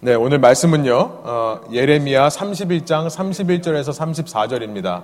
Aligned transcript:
네, 0.00 0.14
오늘 0.14 0.38
말씀은요, 0.38 0.94
어, 0.96 1.60
예레미야 1.72 2.28
31장 2.28 3.08
31절에서 3.08 3.90
34절입니다. 3.90 5.02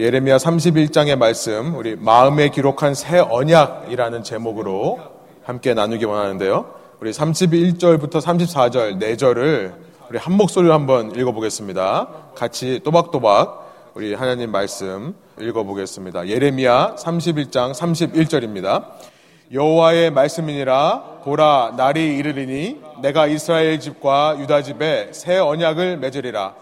예레미야 0.00 0.38
31장의 0.38 1.18
말씀, 1.18 1.74
우리 1.74 1.94
마음에 1.94 2.48
기록한 2.48 2.94
새 2.94 3.18
언약이라는 3.18 4.22
제목으로 4.22 4.98
함께 5.44 5.74
나누기 5.74 6.06
원하는데요. 6.06 6.74
우리 7.00 7.10
31절부터 7.10 8.12
34절, 8.12 8.98
4절을 8.98 9.74
우리 10.08 10.18
한 10.18 10.32
목소리로 10.32 10.72
한번 10.72 11.14
읽어보겠습니다. 11.14 12.08
같이 12.34 12.80
또박또박 12.82 13.92
우리 13.92 14.14
하나님 14.14 14.52
말씀 14.52 15.14
읽어보겠습니다. 15.38 16.28
예레미야 16.28 16.94
31장 16.98 17.74
31절입니다. 17.74 19.15
여호와의 19.52 20.10
말씀이니라. 20.10 21.20
보라 21.22 21.74
날이 21.76 22.16
이르리니 22.16 22.80
내가 23.00 23.26
이스라엘 23.26 23.78
집과 23.78 24.38
유다 24.40 24.62
집에 24.62 25.08
새 25.12 25.38
언약을 25.38 25.98
맺으리라. 25.98 26.54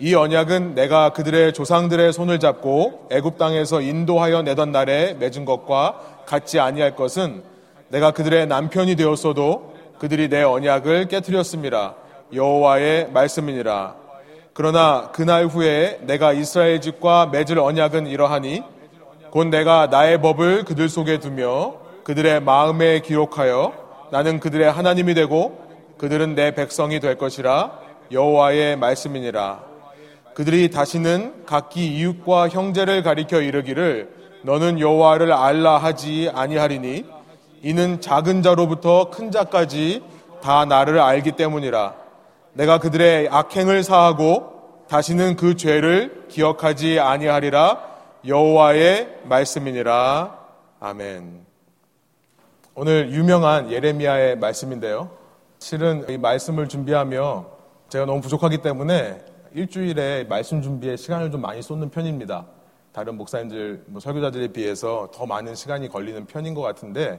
이 0.00 0.14
언약은 0.14 0.74
내가 0.74 1.10
그들의 1.10 1.52
조상들의 1.52 2.12
손을 2.12 2.40
잡고 2.40 3.08
애굽 3.10 3.38
땅에서 3.38 3.80
인도하여 3.80 4.42
내던 4.42 4.72
날에 4.72 5.14
맺은 5.14 5.44
것과 5.44 6.00
같지 6.26 6.58
아니할 6.58 6.96
것은 6.96 7.42
내가 7.88 8.10
그들의 8.10 8.46
남편이 8.46 8.96
되었어도 8.96 9.74
그들이 9.98 10.28
내 10.28 10.42
언약을 10.42 11.08
깨뜨렸습니다. 11.08 11.94
여호와의 12.32 13.10
말씀이니라. 13.12 13.94
그러나 14.52 15.10
그날 15.12 15.46
후에 15.46 16.00
내가 16.02 16.32
이스라엘 16.32 16.80
집과 16.80 17.26
맺을 17.26 17.60
언약은 17.60 18.08
이러하니 18.08 18.62
곧 19.30 19.44
내가 19.44 19.86
나의 19.86 20.20
법을 20.20 20.64
그들 20.64 20.88
속에 20.88 21.18
두며 21.18 21.87
그들의 22.08 22.40
마음에 22.40 23.00
기록하여 23.00 23.74
나는 24.10 24.40
그들의 24.40 24.72
하나님이 24.72 25.12
되고 25.12 25.60
그들은 25.98 26.34
내 26.34 26.54
백성이 26.54 27.00
될 27.00 27.18
것이라 27.18 27.80
여호와의 28.10 28.78
말씀이니라. 28.78 29.60
그들이 30.32 30.70
다시는 30.70 31.44
각기 31.44 31.86
이웃과 31.98 32.48
형제를 32.48 33.02
가리켜 33.02 33.42
이르기를 33.42 34.08
너는 34.42 34.80
여호와를 34.80 35.34
알라 35.34 35.76
하지 35.76 36.30
아니하리니 36.34 37.04
이는 37.62 38.00
작은 38.00 38.40
자로부터 38.40 39.10
큰 39.10 39.30
자까지 39.30 40.02
다 40.40 40.64
나를 40.64 41.00
알기 41.00 41.32
때문이라. 41.32 41.92
내가 42.54 42.78
그들의 42.78 43.28
악행을 43.30 43.82
사하고 43.82 44.86
다시는 44.88 45.36
그 45.36 45.56
죄를 45.56 46.24
기억하지 46.28 47.00
아니하리라 47.00 47.82
여호와의 48.24 49.18
말씀이니라. 49.24 50.38
아멘. 50.80 51.47
오늘 52.80 53.10
유명한 53.10 53.72
예레미야의 53.72 54.38
말씀인데요. 54.38 55.10
실은 55.58 56.08
이 56.08 56.16
말씀을 56.16 56.68
준비하며 56.68 57.46
제가 57.88 58.04
너무 58.06 58.20
부족하기 58.20 58.58
때문에 58.58 59.20
일주일에 59.52 60.22
말씀 60.28 60.62
준비에 60.62 60.94
시간을 60.94 61.32
좀 61.32 61.40
많이 61.40 61.60
쏟는 61.60 61.90
편입니다. 61.90 62.46
다른 62.92 63.16
목사님들, 63.16 63.82
뭐 63.86 64.00
설교자들에 64.00 64.52
비해서 64.52 65.10
더 65.12 65.26
많은 65.26 65.56
시간이 65.56 65.88
걸리는 65.88 66.26
편인 66.26 66.54
것 66.54 66.60
같은데 66.60 67.18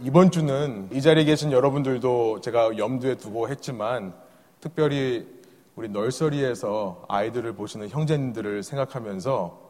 이번 0.00 0.30
주는 0.30 0.88
이 0.90 1.02
자리에 1.02 1.24
계신 1.24 1.52
여러분들도 1.52 2.40
제가 2.40 2.78
염두에 2.78 3.16
두고 3.16 3.50
했지만 3.50 4.14
특별히 4.58 5.28
우리 5.76 5.90
널서리에서 5.90 7.04
아이들을 7.08 7.52
보시는 7.52 7.90
형제님들을 7.90 8.62
생각하면서 8.62 9.68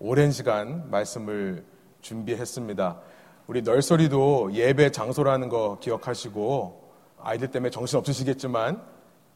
오랜 0.00 0.32
시간 0.32 0.90
말씀을 0.90 1.64
준비했습니다. 2.00 3.00
우리 3.46 3.62
널서리도 3.62 4.54
예배 4.54 4.90
장소라는 4.90 5.48
거 5.48 5.78
기억하시고 5.80 6.82
아이들 7.22 7.48
때문에 7.48 7.70
정신 7.70 7.98
없으시겠지만 7.98 8.82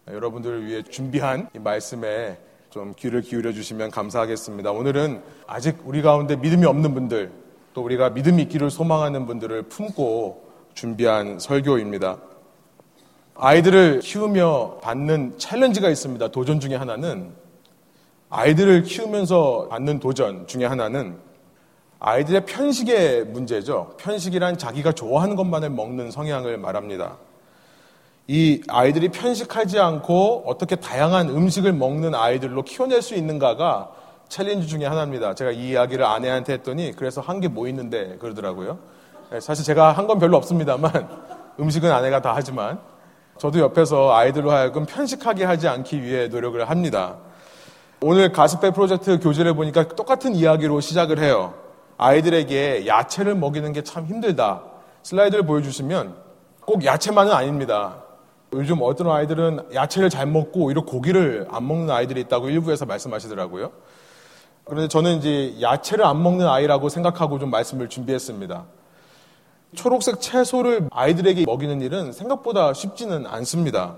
여러분들을 0.08 0.66
위해 0.66 0.82
준비한 0.82 1.48
이 1.54 1.60
말씀에 1.60 2.36
좀 2.70 2.92
귀를 2.96 3.22
기울여 3.22 3.52
주시면 3.52 3.92
감사하겠습니다. 3.92 4.72
오늘은 4.72 5.22
아직 5.46 5.78
우리 5.84 6.02
가운데 6.02 6.34
믿음이 6.34 6.66
없는 6.66 6.92
분들 6.92 7.30
또 7.72 7.82
우리가 7.84 8.10
믿음이 8.10 8.42
있기를 8.42 8.68
소망하는 8.68 9.26
분들을 9.26 9.62
품고 9.64 10.44
준비한 10.74 11.38
설교입니다. 11.38 12.18
아이들을 13.36 14.00
키우며 14.00 14.78
받는 14.82 15.38
challenge가 15.38 15.88
있습니다. 15.88 16.28
도전 16.28 16.58
중에 16.58 16.74
하나는 16.74 17.32
아이들을 18.28 18.82
키우면서 18.82 19.68
받는 19.70 20.00
도전 20.00 20.48
중에 20.48 20.64
하나는 20.64 21.29
아이들의 22.00 22.46
편식의 22.46 23.26
문제죠. 23.26 23.92
편식이란 23.98 24.56
자기가 24.58 24.92
좋아하는 24.92 25.36
것만을 25.36 25.68
먹는 25.70 26.10
성향을 26.10 26.56
말합니다. 26.56 27.16
이 28.26 28.62
아이들이 28.68 29.08
편식하지 29.10 29.78
않고 29.78 30.44
어떻게 30.46 30.76
다양한 30.76 31.28
음식을 31.28 31.72
먹는 31.74 32.14
아이들로 32.14 32.62
키워낼 32.62 33.02
수 33.02 33.14
있는가가 33.14 33.90
challenge 34.28 34.66
중에 34.68 34.86
하나입니다. 34.86 35.34
제가 35.34 35.50
이 35.50 35.70
이야기를 35.70 36.04
아내한테 36.04 36.54
했더니 36.54 36.92
그래서 36.96 37.20
한 37.20 37.40
게 37.40 37.48
뭐 37.48 37.68
있는데 37.68 38.16
그러더라고요. 38.18 38.78
네, 39.30 39.40
사실 39.40 39.64
제가 39.64 39.92
한 39.92 40.06
건 40.06 40.18
별로 40.18 40.36
없습니다만 40.38 40.90
음식은 41.60 41.90
아내가 41.90 42.22
다 42.22 42.32
하지만 42.34 42.78
저도 43.38 43.58
옆에서 43.58 44.14
아이들로 44.14 44.50
하여금 44.52 44.86
편식하게 44.86 45.44
하지 45.44 45.68
않기 45.68 46.02
위해 46.02 46.28
노력을 46.28 46.68
합니다. 46.70 47.16
오늘 48.00 48.32
가스페 48.32 48.70
프로젝트 48.70 49.18
교재를 49.18 49.54
보니까 49.54 49.88
똑같은 49.88 50.34
이야기로 50.34 50.80
시작을 50.80 51.18
해요. 51.18 51.54
아이들에게 52.10 52.86
야채를 52.86 53.34
먹이는 53.34 53.72
게 53.74 53.82
참 53.82 54.06
힘들다. 54.06 54.62
슬라이드를 55.02 55.44
보여주시면 55.44 56.14
꼭 56.64 56.84
야채만은 56.84 57.32
아닙니다. 57.32 58.04
요즘 58.54 58.78
어떤 58.80 59.10
아이들은 59.10 59.68
야채를 59.74 60.08
잘 60.10 60.26
먹고 60.26 60.60
오히려 60.64 60.82
고기를 60.84 61.46
안 61.50 61.66
먹는 61.68 61.90
아이들이 61.90 62.20
있다고 62.22 62.48
일부에서 62.48 62.86
말씀하시더라고요. 62.86 63.70
그런데 64.64 64.88
저는 64.88 65.18
이제 65.18 65.56
야채를 65.60 66.04
안 66.04 66.22
먹는 66.22 66.48
아이라고 66.48 66.88
생각하고 66.88 67.38
좀 67.38 67.50
말씀을 67.50 67.88
준비했습니다. 67.88 68.64
초록색 69.74 70.20
채소를 70.20 70.88
아이들에게 70.90 71.44
먹이는 71.46 71.80
일은 71.82 72.12
생각보다 72.12 72.72
쉽지는 72.72 73.26
않습니다. 73.26 73.96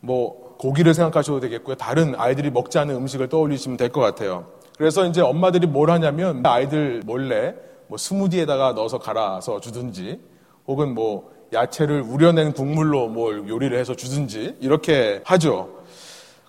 뭐 0.00 0.56
고기를 0.58 0.94
생각하셔도 0.94 1.40
되겠고요. 1.40 1.76
다른 1.76 2.14
아이들이 2.16 2.50
먹지 2.50 2.78
않는 2.78 2.94
음식을 2.96 3.28
떠올리시면 3.28 3.76
될 3.76 3.90
것 3.90 4.00
같아요. 4.00 4.46
그래서 4.80 5.04
이제 5.04 5.20
엄마들이 5.20 5.66
뭘 5.66 5.90
하냐면 5.90 6.40
아이들 6.42 7.02
몰래 7.04 7.54
뭐 7.86 7.98
스무디에다가 7.98 8.72
넣어서 8.72 8.98
갈아서 8.98 9.60
주든지 9.60 10.18
혹은 10.66 10.94
뭐 10.94 11.32
야채를 11.52 12.00
우려낸 12.00 12.54
국물로 12.54 13.08
뭘 13.08 13.46
요리를 13.46 13.78
해서 13.78 13.94
주든지 13.94 14.56
이렇게 14.58 15.20
하죠. 15.26 15.68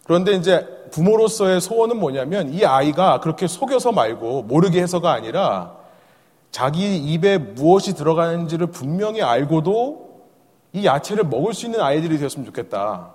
그런데 0.05 0.31
이제 0.31 0.65
부모로서의 0.91 1.59
소원은 1.59 1.99
뭐냐면 1.99 2.53
이 2.53 2.63
아이가 2.63 3.19
그렇게 3.19 3.47
속여서 3.47 3.91
말고 3.91 4.43
모르게 4.43 4.81
해서가 4.81 5.11
아니라 5.11 5.75
자기 6.51 6.95
입에 6.99 7.37
무엇이 7.37 7.95
들어가는지를 7.95 8.67
분명히 8.67 9.21
알고도 9.21 10.09
이 10.71 10.85
야채를 10.85 11.25
먹을 11.25 11.53
수 11.53 11.65
있는 11.65 11.81
아이들이 11.81 12.17
되었으면 12.17 12.45
좋겠다. 12.45 13.13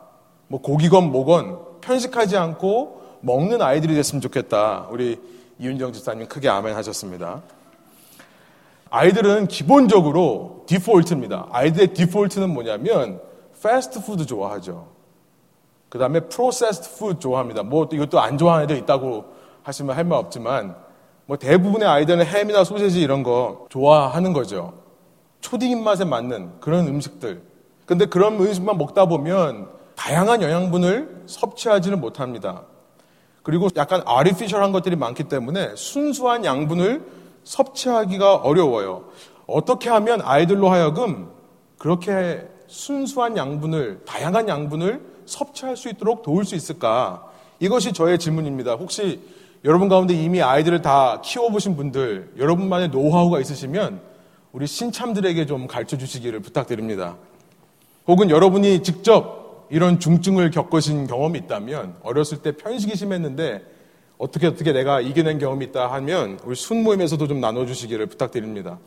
뭐 0.48 0.60
고기건 0.60 1.10
뭐건 1.10 1.80
편식하지 1.80 2.36
않고 2.36 3.05
먹는 3.26 3.60
아이들이 3.60 3.94
됐으면 3.96 4.20
좋겠다. 4.22 4.86
우리 4.88 5.20
이윤정 5.58 5.92
집사님 5.92 6.28
크게 6.28 6.48
아멘 6.48 6.76
하셨습니다. 6.76 7.42
아이들은 8.88 9.48
기본적으로 9.48 10.64
디폴트입니다. 10.68 11.48
아이들의 11.50 11.92
디폴트는 11.92 12.50
뭐냐면 12.50 13.20
패스트푸드 13.60 14.26
좋아하죠. 14.26 14.86
그 15.88 15.98
다음에 15.98 16.20
processed 16.20 16.98
food 16.98 17.18
좋아합니다. 17.18 17.64
뭐 17.64 17.88
이것도 17.90 18.20
안 18.20 18.38
좋아하는 18.38 18.64
애들 18.64 18.76
있다고 18.78 19.24
하시면 19.64 19.96
할 19.96 20.04
말 20.04 20.18
없지만 20.20 20.76
뭐 21.26 21.36
대부분의 21.36 21.88
아이들은 21.88 22.24
햄이나 22.24 22.62
소세지 22.62 23.00
이런 23.00 23.24
거 23.24 23.66
좋아하는 23.70 24.32
거죠. 24.32 24.74
초딩 25.40 25.70
입맛에 25.72 26.04
맞는 26.04 26.60
그런 26.60 26.86
음식들. 26.86 27.42
근데 27.86 28.06
그런 28.06 28.34
음식만 28.34 28.78
먹다 28.78 29.06
보면 29.06 29.68
다양한 29.96 30.42
영양분을 30.42 31.24
섭취하지는 31.26 32.00
못합니다. 32.00 32.62
그리고 33.46 33.68
약간 33.76 34.02
artificial한 34.04 34.72
것들이 34.72 34.96
많기 34.96 35.22
때문에 35.22 35.76
순수한 35.76 36.44
양분을 36.44 37.00
섭취하기가 37.44 38.38
어려워요. 38.38 39.04
어떻게 39.46 39.88
하면 39.88 40.20
아이들로 40.20 40.68
하여금 40.68 41.30
그렇게 41.78 42.44
순수한 42.66 43.36
양분을, 43.36 44.00
다양한 44.04 44.48
양분을 44.48 45.00
섭취할 45.26 45.76
수 45.76 45.88
있도록 45.88 46.24
도울 46.24 46.44
수 46.44 46.56
있을까? 46.56 47.30
이것이 47.60 47.92
저의 47.92 48.18
질문입니다. 48.18 48.74
혹시 48.74 49.20
여러분 49.64 49.88
가운데 49.88 50.12
이미 50.12 50.42
아이들을 50.42 50.82
다 50.82 51.20
키워보신 51.22 51.76
분들, 51.76 52.32
여러분만의 52.38 52.88
노하우가 52.88 53.38
있으시면 53.38 54.00
우리 54.50 54.66
신참들에게 54.66 55.46
좀 55.46 55.68
가르쳐 55.68 55.96
주시기를 55.96 56.40
부탁드립니다. 56.40 57.14
혹은 58.08 58.28
여러분이 58.28 58.82
직접 58.82 59.45
이런 59.70 59.98
중증을 59.98 60.50
겪으신 60.50 61.06
경험이 61.06 61.40
있다면 61.40 61.96
어렸을 62.02 62.38
때 62.38 62.52
편식이 62.52 62.96
심했는데 62.96 63.62
어떻게 64.18 64.46
어떻게 64.46 64.72
내가 64.72 65.00
이겨낸 65.00 65.38
경험이 65.38 65.66
있다 65.66 65.92
하면 65.92 66.38
우리 66.44 66.56
순모임에서도 66.56 67.26
좀 67.26 67.40
나눠주시기를 67.40 68.06
부탁드립니다. 68.06 68.78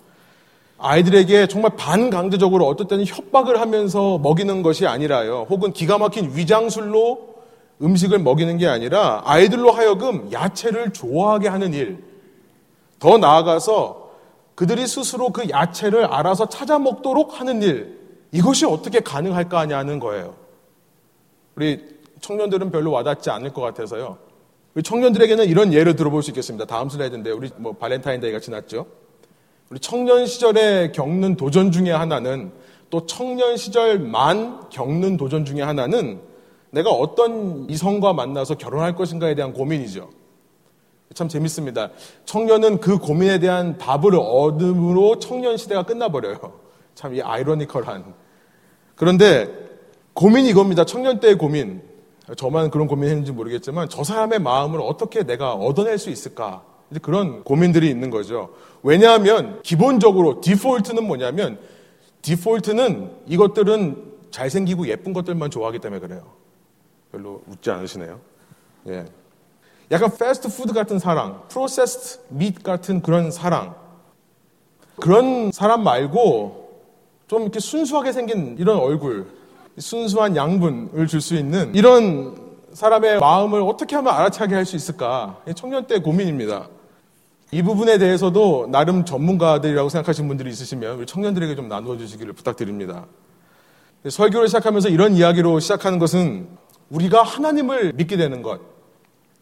아이들에게 0.80 1.48
정말 1.48 1.76
반강제적으로 1.76 2.66
어떨 2.66 2.88
때는 2.88 3.06
협박을 3.06 3.60
하면서 3.60 4.18
먹이는 4.18 4.64
것이 4.64 4.88
아니라요. 4.88 5.46
혹은 5.50 5.74
기가 5.74 5.98
막힌 5.98 6.36
위장술로 6.36 7.36
음식을 7.82 8.20
먹이는 8.20 8.58
게 8.58 8.68
아니라 8.68 9.22
아이들로 9.26 9.72
하여금 9.72 10.32
야채를 10.32 10.94
좋아하게 10.94 11.50
하는 11.50 11.74
일. 11.74 12.04
더 13.00 13.18
나아가서 13.18 14.10
그들이 14.56 14.88
스스로 14.88 15.30
그 15.30 15.50
야채를 15.50 16.06
알아서 16.06 16.50
찾아 16.50 16.80
먹도록 16.80 17.40
하는 17.40 17.62
일. 17.62 17.98
이것이 18.32 18.66
어떻게 18.66 19.00
가능할까 19.00 19.60
하냐는 19.60 20.00
거예요. 20.00 20.36
우리 21.60 21.78
청년들은 22.22 22.72
별로 22.72 22.92
와닿지 22.92 23.30
않을 23.30 23.52
것 23.52 23.60
같아서요. 23.60 24.18
우리 24.74 24.82
청년들에게는 24.82 25.46
이런 25.46 25.74
예를 25.74 25.98
들어볼 25.98 26.24
수 26.24 26.32
있겠습니다. 26.32 26.66
다음 26.66 26.88
슬라이드인데 26.88 27.32
우리 27.32 27.50
뭐 27.58 27.74
발렌타인데이가 27.74 28.40
지났죠. 28.40 28.86
우리 29.70 29.78
청년 29.82 30.26
시절에 30.26 30.94
겪는 30.94 31.36
도전 31.36 31.74
중에 31.74 31.92
하나는 31.92 32.54
또 32.90 33.06
청년 33.06 33.58
시절만 33.58 34.70
겪는 34.70 35.18
도전 35.18 35.44
중에 35.44 35.62
하나는 35.62 36.22
내가 36.70 36.92
어떤 36.92 37.70
이성과 37.70 38.14
만나서 38.14 38.56
결혼할 38.56 38.96
것인가에 38.96 39.36
대한 39.36 39.52
고민이죠. 39.52 40.10
참 41.14 41.28
재밌습니다. 41.28 41.90
청년은 42.24 42.80
그 42.80 43.00
고민에 43.00 43.40
대한 43.40 43.78
답을 43.78 44.16
얻음으로 44.16 45.20
청년 45.20 45.58
시대가 45.58 45.84
끝나버려요. 45.84 46.54
참 46.96 47.14
이 47.14 47.22
아이러니컬한. 47.22 48.14
그런데 48.96 49.69
고민이 50.14 50.50
이겁니다. 50.50 50.86
청년 50.86 51.20
때의 51.20 51.38
고민. 51.38 51.82
저만 52.38 52.70
그런 52.70 52.88
고민했는지 52.88 53.32
모르겠지만 53.32 53.90
저 53.90 54.04
사람의 54.04 54.40
마음을 54.40 54.80
어떻게 54.82 55.24
내가 55.24 55.54
얻어낼 55.54 55.98
수 55.98 56.10
있을까? 56.10 56.64
그런 57.02 57.44
고민들이 57.44 57.90
있는 57.90 58.10
거죠. 58.10 58.50
왜냐하면 58.84 59.62
기본적으로 59.64 60.42
디폴트는 60.42 61.06
뭐냐면 61.06 61.60
디폴트는 62.22 63.12
이것들은 63.28 64.10
잘생기고 64.32 64.88
예쁜 64.88 65.14
것들만 65.14 65.50
좋아하기 65.50 65.80
때문에 65.80 66.00
그래요. 66.00 66.24
별로 67.12 67.42
웃지 67.48 67.72
않으시네요. 67.72 68.20
예. 68.90 69.06
약간 69.92 70.12
패스트푸드 70.16 70.74
같은 70.74 71.00
사랑, 71.00 71.44
프로세스트 71.50 72.20
밋 72.30 72.62
같은 72.62 73.02
그런 73.02 73.32
사랑. 73.32 73.76
그런 75.00 75.52
사람 75.52 75.84
말고 75.84 76.70
좀 77.28 77.44
이렇게 77.44 77.60
순수하게 77.60 78.12
생긴 78.12 78.56
이런 78.60 78.78
얼굴, 78.78 79.28
순수한 79.80 80.36
양분을 80.36 81.08
줄 81.08 81.22
수 81.22 81.36
있는 81.36 81.74
이런 81.74 82.36
사람의 82.74 83.20
마음을 83.20 83.62
어떻게 83.62 83.96
하면 83.96 84.14
알아차게 84.14 84.54
할 84.56 84.66
수 84.66 84.76
있을까? 84.76 85.42
청년 85.56 85.88
때 85.88 86.00
고민입니다. 86.00 86.68
이 87.52 87.64
부분에 87.64 87.98
대해서도 87.98 88.68
나름 88.72 89.06
전문가들이라고 89.06 89.90
생각하시는 89.90 90.28
분들이 90.28 90.52
있으시면 90.52 90.98
우리 91.00 91.06
청년들에게 91.06 91.56
좀 91.56 91.68
나누어 91.68 91.98
주시기를 91.98 92.34
부탁드립니다. 92.34 93.06
설교를 94.08 94.48
시작하면서 94.48 94.90
이런 94.90 95.16
이야기로 95.16 95.60
시작하는 95.60 95.98
것은 95.98 96.48
우리가 96.90 97.24
하나님을 97.24 97.94
믿게 97.94 98.18
되는 98.18 98.42
것, 98.44 98.62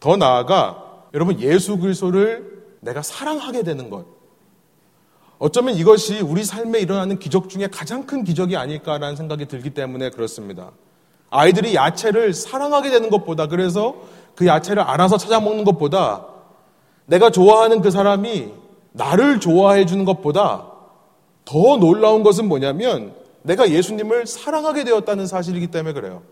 더 0.00 0.16
나아가 0.16 0.84
여러분 1.14 1.38
예수 1.40 1.78
그리스도를 1.78 2.58
내가 2.80 3.02
사랑하게 3.02 3.62
되는 3.62 3.90
것. 3.90 4.17
어쩌면 5.38 5.74
이것이 5.76 6.20
우리 6.20 6.44
삶에 6.44 6.80
일어나는 6.80 7.18
기적 7.18 7.48
중에 7.48 7.68
가장 7.68 8.06
큰 8.06 8.24
기적이 8.24 8.56
아닐까라는 8.56 9.14
생각이 9.16 9.46
들기 9.46 9.70
때문에 9.70 10.10
그렇습니다. 10.10 10.72
아이들이 11.30 11.74
야채를 11.74 12.34
사랑하게 12.34 12.90
되는 12.90 13.10
것보다 13.10 13.46
그래서 13.46 13.96
그 14.34 14.46
야채를 14.46 14.82
알아서 14.82 15.16
찾아 15.16 15.40
먹는 15.40 15.64
것보다 15.64 16.26
내가 17.06 17.30
좋아하는 17.30 17.80
그 17.82 17.90
사람이 17.90 18.52
나를 18.92 19.38
좋아해 19.38 19.86
주는 19.86 20.04
것보다 20.04 20.66
더 21.44 21.76
놀라운 21.76 22.22
것은 22.22 22.48
뭐냐면 22.48 23.14
내가 23.42 23.70
예수님을 23.70 24.26
사랑하게 24.26 24.84
되었다는 24.84 25.26
사실이기 25.26 25.68
때문에 25.68 25.92
그래요. 25.92 26.22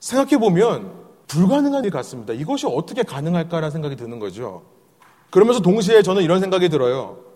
생각해 0.00 0.38
보면 0.38 0.90
불가능한 1.26 1.84
일 1.84 1.90
같습니다. 1.90 2.32
이것이 2.32 2.66
어떻게 2.66 3.02
가능할까라는 3.02 3.70
생각이 3.70 3.96
드는 3.96 4.18
거죠. 4.18 4.62
그러면서 5.30 5.60
동시에 5.60 6.02
저는 6.02 6.22
이런 6.22 6.40
생각이 6.40 6.68
들어요. 6.70 7.27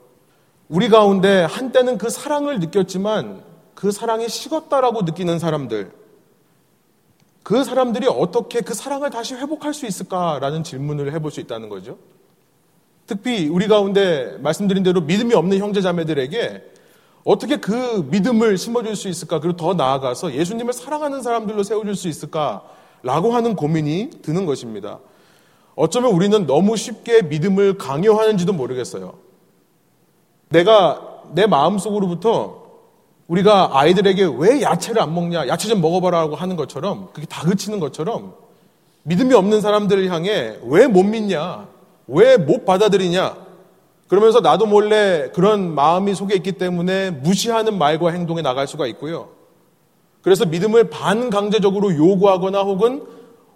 우리 0.73 0.89
가운데 0.89 1.43
한때는 1.43 1.99
그 1.99 2.09
사랑을 2.09 2.59
느꼈지만 2.59 3.43
그 3.75 3.93
사랑이 3.93 4.27
식었다라고 4.31 5.03
느끼는 5.03 5.39
사람들, 5.39 5.93
그 7.43 7.63
사람들이 7.63 8.07
어떻게 8.09 8.63
그 8.63 8.73
사랑을 8.73 9.11
다시 9.11 9.35
회복할 9.35 9.75
수 9.75 9.85
있을까라는 9.85 10.65
질문을 10.65 11.13
해볼 11.13 11.31
수 11.31 11.41
있다는 11.41 11.69
거죠. 11.69 11.99
특히 13.07 13.49
우리 13.49 13.69
가운데 13.69 14.39
말씀드린 14.41 14.83
대로 14.83 15.03
믿음이 15.03 15.35
없는 15.35 15.59
형제 15.59 15.83
자매들에게 15.83 16.63
어떻게 17.25 17.59
그 17.59 18.09
믿음을 18.11 18.57
심어줄 18.57 18.97
수 18.97 19.11
있을까? 19.11 19.41
그리고 19.41 19.59
더 19.59 19.75
나아가서 19.75 20.33
예수님을 20.33 20.73
사랑하는 20.73 21.21
사람들로 21.21 21.65
세워줄 21.65 21.97
수 21.97 22.09
있을까? 22.09 22.63
라고 23.03 23.33
하는 23.35 23.57
고민이 23.57 24.09
드는 24.23 24.47
것입니다. 24.47 25.01
어쩌면 25.75 26.13
우리는 26.13 26.47
너무 26.47 26.79
쉽게 26.79 27.21
믿음을 27.21 27.77
강요하는지도 27.77 28.55
모르겠어요. 28.55 29.22
내가 30.53 31.23
내 31.33 31.47
마음속으로부터 31.47 32.63
우리가 33.27 33.71
아이들에게 33.73 34.29
왜 34.37 34.63
야채를 34.63 35.01
안 35.01 35.15
먹냐, 35.15 35.49
야채 35.49 35.69
좀 35.69 35.81
먹어봐라고 35.81 36.37
하는 36.37 36.57
것처럼, 36.57 37.09
그게 37.13 37.27
다그치는 37.27 37.81
것처럼, 37.81 38.35
믿음이 39.05 39.35
없는 39.35 39.61
사람들을 39.61 40.11
향해 40.11 40.59
왜 40.65 40.87
못 40.87 41.03
믿냐, 41.03 41.67
왜 42.07 42.37
못 42.37 42.65
받아들이냐, 42.67 43.37
그러면서 44.09 44.41
나도 44.41 44.67
몰래 44.67 45.31
그런 45.33 45.75
마음이 45.75 46.15
속에 46.15 46.35
있기 46.35 46.53
때문에 46.53 47.11
무시하는 47.11 47.79
말과 47.79 48.11
행동에 48.11 48.43
나갈 48.43 48.67
수가 48.67 48.87
있고요. 48.89 49.31
그래서 50.21 50.45
믿음을 50.45 50.91
반강제적으로 50.91 51.97
요구하거나 51.97 52.61
혹은 52.61 53.05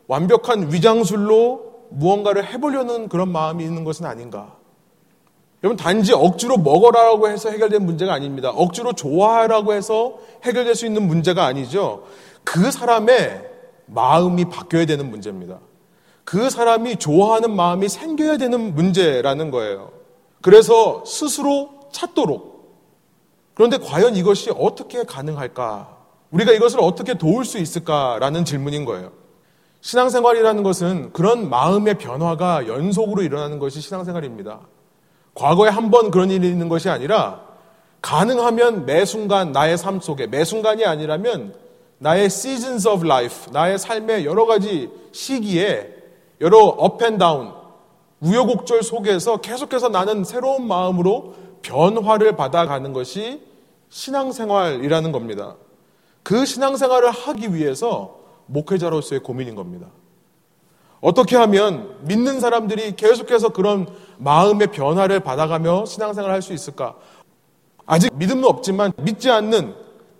완벽한 0.09 0.73
위장술로 0.73 1.67
무언가를 1.91 2.45
해보려는 2.47 3.09
그런 3.09 3.31
마음이 3.31 3.63
있는 3.63 3.85
것은 3.85 4.07
아닌가. 4.07 4.56
여러분, 5.67 5.77
단지 5.77 6.13
억지로 6.13 6.59
먹어라라고 6.59 7.29
해서 7.29 7.51
해결된 7.51 7.85
문제가 7.85 8.15
아닙니다. 8.15 8.51
억지로 8.51 8.93
좋아하라고 8.93 9.73
해서 9.73 10.19
해결될 10.45 10.77
수 10.77 10.87
있는 10.87 11.09
문제가 11.09 11.45
아니죠. 11.45 12.05
그 12.45 12.71
사람의 12.71 13.45
마음이 13.87 14.45
바뀌어야 14.45 14.87
되는 14.87 15.11
문제입니다. 15.11 15.59
그 16.25 16.51
사람이 16.51 16.97
좋아하는 16.97 17.57
마음이 17.57 17.89
생겨야 17.89 18.37
되는 18.37 18.77
문제라는 18.77 19.51
거예요. 19.51 19.91
그래서 20.41 21.03
스스로 21.05 21.71
찾도록. 21.91 22.79
그런데 23.55 23.79
과연 23.79 24.15
이것이 24.15 24.53
어떻게 24.57 25.03
가능할까? 25.03 25.97
우리가 26.31 26.53
이것을 26.53 26.79
어떻게 26.81 27.19
도울 27.19 27.45
수 27.45 27.59
있을까라는 27.59 28.45
질문인 28.45 28.85
거예요. 28.85 29.11
신앙생활이라는 29.81 30.63
것은 30.63 31.13
그런 31.13 31.51
마음의 31.51 31.99
변화가 31.99 32.69
연속으로 32.69 33.23
일어나는 33.23 33.59
것이 33.59 33.81
신앙생활입니다. 33.81 34.61
과거에 35.37 35.69
한 35.69 35.91
번 35.91 36.11
그런 36.11 36.31
일이 36.31 36.49
있는 36.49 36.69
것이 36.69 36.89
아니라 36.89 37.41
가능하면 38.03 38.87
매 38.87 39.05
순간 39.05 39.53
나의 39.53 39.79
삶 39.79 40.01
속에 40.01 40.27
매 40.27 40.45
순간이 40.45 40.85
아니라면 40.85 41.55
나의 41.99 42.27
seasons 42.27 42.87
of 42.89 43.05
life, 43.05 43.53
나의 43.53 43.79
삶의 43.79 44.25
여러 44.27 44.47
가지 44.47 44.91
시기에 45.13 45.95
여러 46.41 46.77
up 46.83 47.03
and 47.05 47.19
down, 47.19 47.53
우여곡절 48.21 48.83
속에서 48.83 49.39
계속해서 49.39 49.89
나는 49.89 50.25
새로운 50.25 50.67
마음으로 50.67 51.35
변화를 51.63 52.37
받아가는 52.37 52.93
것이 52.93 53.43
신앙생활이라는 53.91 55.13
겁니다. 55.13 55.57
그 56.23 56.45
신앙생활을 56.45 57.11
하기 57.11 57.55
위해서 57.55 58.19
목회자로서의 58.47 59.21
고민인 59.23 59.55
겁니다. 59.55 59.89
어떻게 61.07 61.37
하면 61.37 61.95
믿는 62.01 62.41
사람들이 62.41 62.97
계속해서 62.97 63.51
그런 63.51 63.87
마음의 64.19 64.73
변화를 64.73 65.21
받아가며 65.21 65.85
신앙생활을 65.87 66.35
할 66.35 66.43
수 66.43 66.53
있을까? 66.53 66.97
아직 67.87 68.13
믿음은 68.17 68.45
없지만 68.45 68.93
믿지 68.97 69.31
않는 69.31 69.73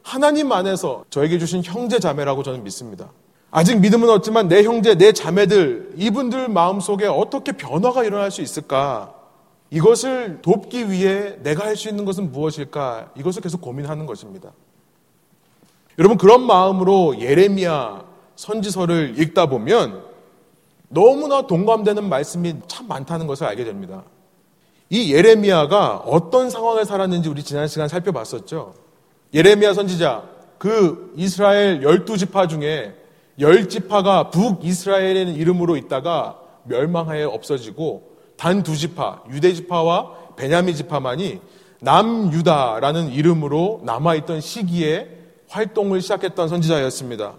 하나님 0.05 0.53
안에서 0.53 1.05
저에게 1.11 1.41
주신 1.41 1.65
형제 1.65 1.99
자매라고 1.99 2.45
저는 2.45 2.63
믿습니다. 2.63 3.11
아직 3.51 3.81
믿음은 3.81 4.09
없지만 4.09 4.47
내 4.47 4.63
형제, 4.63 4.95
내 4.95 5.11
자매들, 5.11 5.95
이분들 5.97 6.47
마음 6.51 6.79
속에 6.79 7.07
어떻게 7.07 7.51
변화가 7.51 8.05
일어날 8.05 8.31
수 8.31 8.41
있을까? 8.41 9.13
이것을 9.71 10.39
돕기 10.43 10.93
위해 10.93 11.35
내가 11.43 11.65
할 11.67 11.75
수 11.75 11.89
있는 11.89 12.05
것은 12.05 12.31
무엇일까? 12.31 13.11
이것을 13.17 13.43
계속 13.43 13.61
고민하는 13.61 14.07
것입니다. 14.07 14.53
여러분, 15.99 16.17
그런 16.17 16.47
마음으로 16.47 17.19
예레미야 17.19 18.05
선지서를 18.37 19.15
읽다 19.19 19.47
보면 19.47 20.06
너무나 20.89 21.47
동감되는 21.47 22.09
말씀이 22.09 22.55
참 22.69 22.89
많다는 22.89 23.27
것을 23.27 23.47
알게 23.47 23.65
됩니다. 23.65 24.05
이 24.89 25.13
예레미야가 25.13 25.97
어떤 26.07 26.49
상황을 26.49 26.85
살았는지 26.85 27.29
우리 27.29 27.43
지난 27.43 27.67
시간 27.67 27.89
살펴봤었죠. 27.89 28.75
예레미야 29.35 29.75
선지자, 29.75 30.23
그 30.59 31.13
이스라엘 31.17 31.83
열두 31.83 32.17
지파 32.17 32.47
중에 32.47 32.95
열 33.41 33.69
지파가 33.69 34.31
북이스라엘의 34.31 35.35
이름으로 35.35 35.77
있다가 35.77 36.39
멸망하여 36.65 37.29
없어지고 37.29 38.17
단 38.37 38.63
두 38.63 38.77
지파, 38.77 39.25
유대 39.31 39.53
지파와 39.53 40.35
베냐미 40.37 40.75
지파만이 40.75 41.41
남유다라는 41.81 43.11
이름으로 43.11 43.81
남아있던 43.85 44.41
시기에 44.41 45.09
활동을 45.49 46.01
시작했던 46.01 46.49
선지자였습니다. 46.49 47.35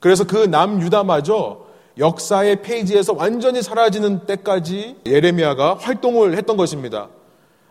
그래서 0.00 0.24
그 0.24 0.36
남유다마저 0.36 1.63
역사의 1.98 2.62
페이지에서 2.62 3.12
완전히 3.12 3.62
사라지는 3.62 4.26
때까지 4.26 4.96
예레미야가 5.06 5.76
활동을 5.80 6.36
했던 6.36 6.56
것입니다. 6.56 7.08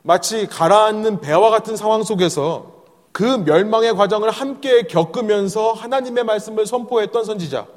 마치 0.01 0.47
가라앉는 0.47 1.21
배와 1.21 1.49
같은 1.49 1.75
상황 1.75 2.03
속에서 2.03 2.83
그 3.11 3.23
멸망의 3.23 3.95
과정을 3.95 4.31
함께 4.31 4.83
겪으면서 4.83 5.73
하나님의 5.73 6.23
말씀을 6.23 6.65
선포했던 6.65 7.25
선지자. 7.25 7.67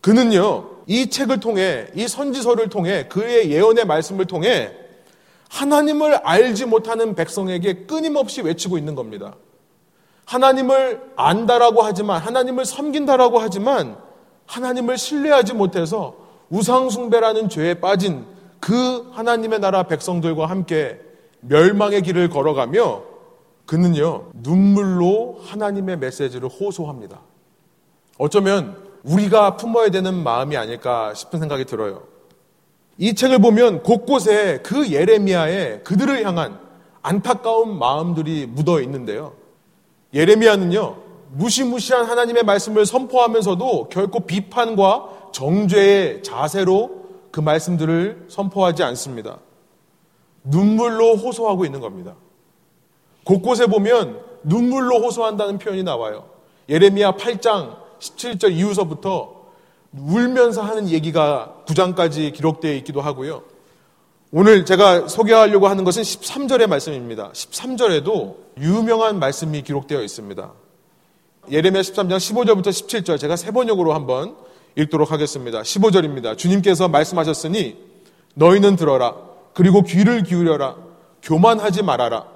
그는요, 0.00 0.68
이 0.86 1.10
책을 1.10 1.40
통해, 1.40 1.86
이 1.94 2.06
선지서를 2.08 2.68
통해, 2.68 3.06
그의 3.08 3.50
예언의 3.50 3.86
말씀을 3.86 4.26
통해 4.26 4.72
하나님을 5.48 6.14
알지 6.14 6.66
못하는 6.66 7.14
백성에게 7.14 7.84
끊임없이 7.86 8.40
외치고 8.40 8.78
있는 8.78 8.94
겁니다. 8.94 9.34
하나님을 10.24 11.12
안다라고 11.16 11.82
하지만, 11.82 12.20
하나님을 12.20 12.64
섬긴다라고 12.64 13.38
하지만, 13.38 13.98
하나님을 14.52 14.98
신뢰하지 14.98 15.54
못해서 15.54 16.14
우상숭배라는 16.50 17.48
죄에 17.48 17.74
빠진 17.80 18.26
그 18.60 19.10
하나님의 19.12 19.60
나라 19.60 19.84
백성들과 19.84 20.46
함께 20.46 21.00
멸망의 21.40 22.02
길을 22.02 22.28
걸어가며 22.28 23.02
그는요, 23.64 24.30
눈물로 24.34 25.40
하나님의 25.46 25.96
메시지를 25.98 26.48
호소합니다. 26.50 27.20
어쩌면 28.18 28.76
우리가 29.04 29.56
품어야 29.56 29.88
되는 29.90 30.22
마음이 30.22 30.56
아닐까 30.56 31.14
싶은 31.14 31.40
생각이 31.40 31.64
들어요. 31.64 32.02
이 32.98 33.14
책을 33.14 33.38
보면 33.38 33.82
곳곳에 33.82 34.60
그 34.62 34.92
예레미야의 34.92 35.82
그들을 35.82 36.24
향한 36.26 36.60
안타까운 37.00 37.78
마음들이 37.78 38.46
묻어 38.46 38.82
있는데요. 38.82 39.32
예레미야는요, 40.12 41.01
무시무시한 41.34 42.04
하나님의 42.04 42.42
말씀을 42.42 42.84
선포하면서도 42.84 43.88
결코 43.88 44.20
비판과 44.20 45.30
정죄의 45.32 46.22
자세로 46.22 47.02
그 47.30 47.40
말씀들을 47.40 48.26
선포하지 48.28 48.82
않습니다. 48.82 49.38
눈물로 50.44 51.16
호소하고 51.16 51.64
있는 51.64 51.80
겁니다. 51.80 52.16
곳곳에 53.24 53.66
보면 53.66 54.20
눈물로 54.42 55.00
호소한다는 55.00 55.58
표현이 55.58 55.82
나와요. 55.84 56.28
예레미야 56.68 57.12
8장 57.12 57.76
17절 57.98 58.52
이후서부터 58.52 59.42
울면서 59.96 60.62
하는 60.62 60.88
얘기가 60.88 61.62
9장까지 61.66 62.34
기록되어 62.34 62.74
있기도 62.74 63.00
하고요. 63.00 63.42
오늘 64.32 64.64
제가 64.64 65.08
소개하려고 65.08 65.68
하는 65.68 65.84
것은 65.84 66.02
13절의 66.02 66.66
말씀입니다. 66.66 67.30
13절에도 67.32 68.36
유명한 68.58 69.18
말씀이 69.18 69.62
기록되어 69.62 70.02
있습니다. 70.02 70.52
예레미야 71.50 71.82
13장 71.82 72.16
15절부터 72.16 72.68
17절 72.68 73.18
제가 73.18 73.36
세 73.36 73.50
번역으로 73.50 73.94
한번 73.94 74.36
읽도록 74.76 75.10
하겠습니다. 75.10 75.62
15절입니다. 75.62 76.38
주님께서 76.38 76.88
말씀하셨으니 76.88 77.76
너희는 78.34 78.76
들어라. 78.76 79.16
그리고 79.52 79.82
귀를 79.82 80.22
기울여라. 80.22 80.76
교만하지 81.22 81.82
말아라. 81.82 82.26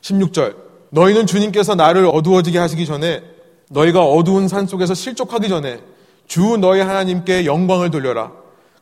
16절. 0.00 0.56
너희는 0.90 1.26
주님께서 1.26 1.74
나를 1.74 2.06
어두워지게 2.06 2.58
하시기 2.58 2.86
전에 2.86 3.22
너희가 3.70 4.04
어두운 4.04 4.48
산 4.48 4.66
속에서 4.66 4.94
실족하기 4.94 5.48
전에 5.48 5.80
주 6.26 6.56
너희 6.58 6.80
하나님께 6.80 7.46
영광을 7.46 7.90
돌려라. 7.90 8.32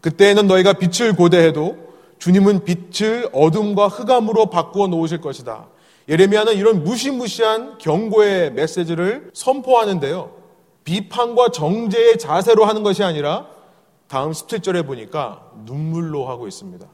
그때에는 0.01 0.47
너희가 0.47 0.75
빛을 0.75 1.15
고대해도 1.15 1.77
주님은 2.19 2.65
빛을 2.65 3.29
어둠과 3.33 3.89
흑암으로 3.89 4.47
바꾸어 4.47 4.89
놓으실 4.89 5.21
것이다. 5.21 5.67
예레미야는 6.09 6.55
이런 6.55 6.85
무시무시한 6.85 7.79
경고의 7.79 8.53
메시지를 8.53 9.31
선포하는데요. 9.35 10.33
비판과 10.85 11.51
정죄의 11.51 12.19
자세로 12.19 12.65
하는 12.65 12.83
것이 12.83 13.05
아니라 13.05 13.47
다음 14.09 14.33
17절에 14.33 14.85
보니까 14.87 15.51
눈물로 15.65 16.27
하고 16.27 16.49
있습니다. 16.49 16.87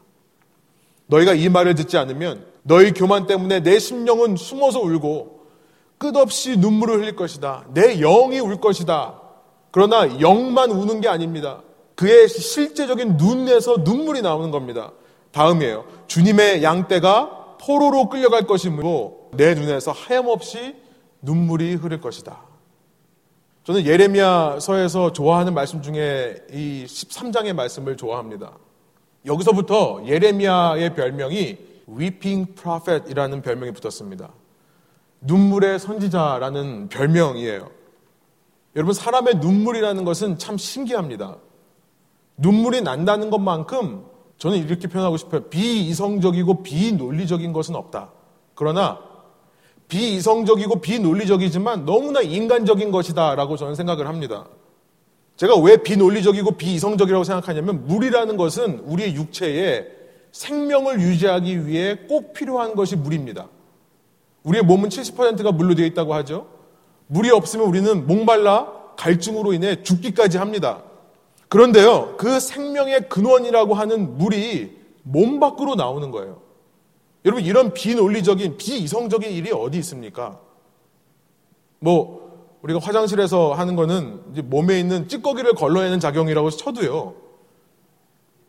너희가 1.07 1.33
이 1.35 1.49
말을 1.49 1.75
듣지 1.75 1.97
않으면 1.97 2.47
너희 2.63 2.93
교만 2.93 3.27
때문에 3.27 3.61
내 3.61 3.79
심령은 3.79 4.37
숨어서 4.37 4.81
울고 4.81 5.39
끝없이 5.97 6.57
눈물을 6.59 7.01
흘릴 7.01 7.17
것이다. 7.17 7.65
내 7.73 7.99
영이 7.99 8.39
울 8.41 8.61
것이다. 8.61 9.21
그러나 9.71 10.21
영만 10.21 10.71
우는 10.71 11.01
게 11.01 11.09
아닙니다. 11.09 11.63
그의 11.95 12.29
실제적인 12.29 13.17
눈에서 13.17 13.79
눈물이 13.79 14.23
나오는 14.23 14.51
겁니다. 14.51 14.93
다음이에요. 15.33 15.85
주님의 16.07 16.63
양떼가 16.63 17.38
포로로 17.59 18.09
끌려갈 18.09 18.47
것이므로 18.47 19.31
내 19.35 19.55
눈에서 19.55 19.93
하염없이 19.93 20.77
눈물이 21.23 21.75
흐를 21.75 22.01
것이다. 22.01 22.43
저는 23.65 23.85
예레미야서에서 23.85 25.13
좋아하는 25.13 25.53
말씀 25.53 25.83
중에 25.83 26.37
이 26.51 26.87
13장의 26.87 27.53
말씀을 27.53 27.97
좋아합니다. 27.97 28.53
여기서부터 29.27 30.03
예레미야의 30.07 30.95
별명이 30.95 31.59
Weeping 31.89 32.55
Prophet이라는 32.55 33.43
별명이 33.43 33.73
붙었습니다. 33.73 34.31
눈물의 35.21 35.79
선지자라는 35.79 36.89
별명이에요. 36.89 37.71
여러분 38.77 38.95
사람의 38.95 39.37
눈물이라는 39.37 40.05
것은 40.05 40.39
참 40.39 40.57
신기합니다. 40.57 41.37
눈물이 42.37 42.83
난다는 42.83 43.29
것만큼 43.29 44.07
저는 44.39 44.59
이렇게 44.59 44.87
표현하고 44.89 45.17
싶어요. 45.17 45.43
비이성적이고 45.43 46.63
비논리적인 46.63 47.53
것은 47.53 47.75
없다. 47.75 48.11
그러나 48.55 49.01
비이성적이고 49.89 50.81
비논리적이지만 50.81 51.85
너무나 51.85 52.21
인간적인 52.21 52.91
것이다라고 52.91 53.57
저는 53.57 53.75
생각을 53.75 54.07
합니다. 54.07 54.47
제가 55.37 55.57
왜 55.57 55.77
비논리적이고 55.77 56.53
비이성적이라고 56.53 57.25
생각하냐면 57.25 57.87
물이라는 57.87 58.37
것은 58.37 58.81
우리의 58.81 59.15
육체에 59.15 59.87
생명을 60.33 61.01
유지하기 61.01 61.67
위해 61.67 61.97
꼭 62.09 62.33
필요한 62.33 62.75
것이 62.75 62.97
물입니다. 62.97 63.49
우리의 64.43 64.63
몸은 64.65 64.89
70%가 64.89 65.53
물로 65.53 65.75
되어 65.75 65.87
있다고 65.87 66.15
하죠. 66.15 66.47
물이 67.07 67.31
없으면 67.31 67.67
우리는 67.67 68.07
목말라 68.07 68.73
갈증으로 68.97 69.53
인해 69.53 69.83
죽기까지 69.83 70.39
합니다. 70.39 70.83
그런데요, 71.49 72.17
그 72.17 72.41
생명의 72.41 73.09
근원이라고 73.09 73.75
하는 73.75 74.19
물이 74.19 74.77
몸 75.03 75.41
밖으로 75.41 75.75
나오는 75.75 76.11
거예요. 76.11 76.43
여러분, 77.25 77.45
이런 77.45 77.73
비논리적인, 77.73 78.59
비이성적인 78.59 79.31
일이 79.31 79.51
어디 79.53 79.79
있습니까? 79.79 80.39
뭐, 81.79 82.59
우리가 82.63 82.81
화장실에서 82.81 83.55
하는 83.55 83.77
거는 83.77 84.49
몸에 84.51 84.79
있는 84.79 85.09
찌꺼기를 85.09 85.55
걸러내는 85.55 86.01
작용이라고 86.01 86.51
쳐도요. 86.51 87.15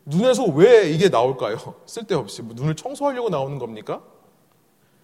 눈에서 0.06 0.46
왜 0.46 0.90
이게 0.90 1.10
나올까요? 1.10 1.58
쓸데없이. 1.86 2.42
뭐 2.42 2.54
눈을 2.56 2.76
청소하려고 2.76 3.30
나오는 3.30 3.60
겁니까? 3.60 4.02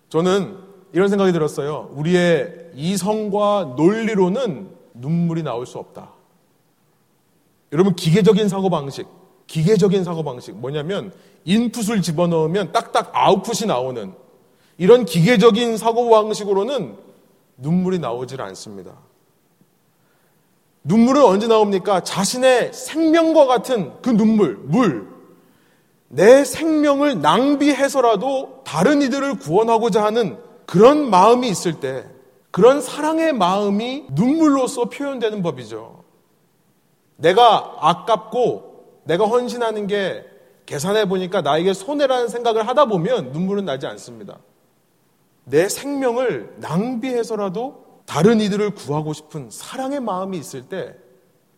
저는 0.09 0.57
이런 0.93 1.09
생각이 1.09 1.31
들었어요. 1.31 1.91
우리의 1.93 2.71
이성과 2.73 3.75
논리로는 3.77 4.69
눈물이 4.93 5.43
나올 5.43 5.65
수 5.65 5.77
없다. 5.77 6.14
여러분, 7.71 7.95
기계적인 7.95 8.49
사고방식, 8.49 9.07
기계적인 9.47 10.03
사고방식, 10.03 10.55
뭐냐면, 10.55 11.11
인풋을 11.45 12.01
집어넣으면 12.01 12.71
딱딱 12.71 13.11
아웃풋이 13.13 13.67
나오는 13.67 14.13
이런 14.77 15.05
기계적인 15.05 15.77
사고방식으로는 15.77 16.97
눈물이 17.57 17.99
나오질 17.99 18.41
않습니다. 18.41 18.93
눈물은 20.83 21.23
언제 21.23 21.47
나옵니까? 21.47 22.01
자신의 22.01 22.73
생명과 22.73 23.45
같은 23.45 23.93
그 24.01 24.09
눈물, 24.09 24.55
물. 24.55 25.07
내 26.07 26.43
생명을 26.45 27.21
낭비해서라도 27.21 28.61
다른 28.63 29.01
이들을 29.01 29.39
구원하고자 29.39 30.03
하는 30.03 30.37
그런 30.65 31.09
마음이 31.09 31.47
있을 31.49 31.79
때, 31.79 32.05
그런 32.51 32.81
사랑의 32.81 33.33
마음이 33.33 34.05
눈물로서 34.11 34.85
표현되는 34.85 35.41
법이죠. 35.41 35.94
내가 37.17 37.77
아깝고 37.79 39.01
내가 39.05 39.25
헌신하는 39.25 39.87
게 39.87 40.25
계산해 40.65 41.07
보니까 41.07 41.41
나에게 41.41 41.73
손해라는 41.73 42.27
생각을 42.27 42.67
하다 42.67 42.85
보면 42.85 43.31
눈물은 43.31 43.65
나지 43.65 43.85
않습니다. 43.87 44.39
내 45.43 45.69
생명을 45.69 46.55
낭비해서라도 46.57 48.01
다른 48.05 48.41
이들을 48.41 48.71
구하고 48.71 49.13
싶은 49.13 49.49
사랑의 49.51 49.99
마음이 49.99 50.37
있을 50.37 50.63
때 50.63 50.95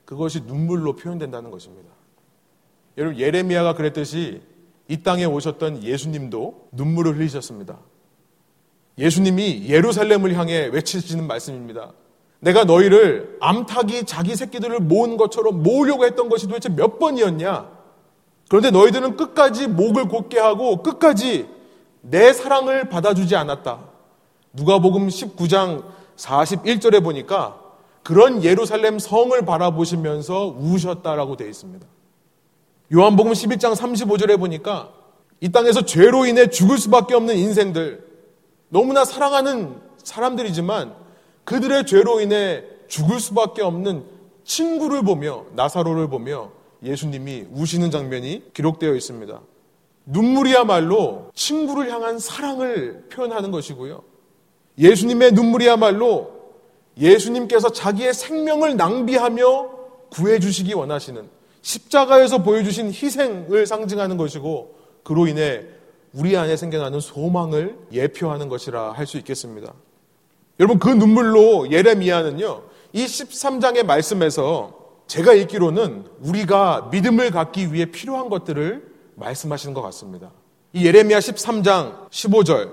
그것이 0.05 0.41
눈물로 0.41 0.95
표현된다는 0.95 1.51
것입니다. 1.51 1.89
여러분 2.97 3.19
예레미야가 3.19 3.75
그랬듯이 3.75 4.41
이 4.87 5.03
땅에 5.03 5.25
오셨던 5.25 5.83
예수님도 5.83 6.69
눈물을 6.71 7.17
흘리셨습니다. 7.17 7.77
예수님이 8.97 9.67
예루살렘을 9.67 10.35
향해 10.35 10.67
외치시는 10.67 11.27
말씀입니다. 11.27 11.93
내가 12.39 12.63
너희를 12.63 13.37
암탉이 13.39 14.03
자기 14.05 14.35
새끼들을 14.35 14.79
모은 14.79 15.17
것처럼 15.17 15.63
모으려고 15.63 16.05
했던 16.05 16.29
것이 16.29 16.47
도대체 16.47 16.69
몇 16.69 16.99
번이었냐? 16.99 17.69
그런데 18.49 18.71
너희들은 18.71 19.17
끝까지 19.17 19.67
목을 19.67 20.07
곧게 20.07 20.39
하고 20.39 20.81
끝까지 20.83 21.49
내 22.01 22.31
사랑을 22.31 22.89
받아주지 22.89 23.35
않았다. 23.35 23.79
누가복음 24.53 25.07
19장 25.07 25.83
41절에 26.15 27.03
보니까 27.03 27.59
그런 28.03 28.43
예루살렘 28.43 28.99
성을 28.99 29.39
바라보시면서 29.41 30.55
우셨다라고 30.57 31.35
되어 31.35 31.47
있습니다. 31.47 31.85
요한복음 32.93 33.33
11장 33.33 33.75
35절에 33.75 34.39
보니까 34.39 34.91
이 35.41 35.51
땅에서 35.51 35.81
죄로 35.81 36.25
인해 36.25 36.49
죽을 36.49 36.77
수밖에 36.77 37.13
없는 37.15 37.35
인생들, 37.35 38.07
너무나 38.69 39.03
사랑하는 39.03 39.75
사람들이지만 40.01 40.95
그들의 41.47 41.85
죄로 41.85 42.19
인해 42.19 42.61
죽을 42.89 43.21
수밖에 43.21 43.61
없는 43.61 44.03
친구를 44.43 45.01
보며 45.01 45.45
나사로를 45.55 46.09
보며 46.09 46.51
예수님이 46.83 47.45
우시는 47.53 47.89
장면이 47.89 48.51
기록되어 48.53 48.93
있습니다. 48.93 49.39
눈물이야말로 50.07 51.31
친구를 51.33 51.89
향한 51.89 52.19
사랑을 52.19 53.05
표현하는 53.09 53.51
것이고요. 53.51 54.03
예수님의 54.77 55.31
눈물이야말로 55.31 56.31
예수님께서 56.97 57.69
자기의 57.69 58.13
생명을 58.13 58.75
낭비하며 58.75 59.69
구해주시기 60.11 60.73
원하시는 60.73 61.29
십자가에서 61.61 62.43
보여주신 62.43 62.87
희생을 62.87 63.65
상징하는 63.65 64.17
것이고 64.17 64.75
그로 65.03 65.27
인해 65.27 65.63
우리 66.11 66.35
안에 66.35 66.57
생겨나는 66.57 66.99
소망을 66.99 67.77
예표하는 67.93 68.49
것이라 68.49 68.91
할 68.91 69.05
수 69.05 69.17
있겠습니다. 69.17 69.73
여러분 70.59 70.79
그 70.79 70.89
눈물로 70.89 71.71
예레미야는요 71.71 72.63
이 72.93 73.05
13장의 73.05 73.85
말씀에서 73.85 74.75
제가 75.07 75.33
읽기로는 75.33 76.05
우리가 76.19 76.89
믿음을 76.91 77.31
갖기 77.31 77.73
위해 77.73 77.85
필요한 77.85 78.29
것들을 78.29 78.85
말씀하시는 79.15 79.73
것 79.73 79.81
같습니다. 79.83 80.31
이 80.73 80.85
예레미야 80.85 81.19
13장 81.19 82.09
15절 82.09 82.71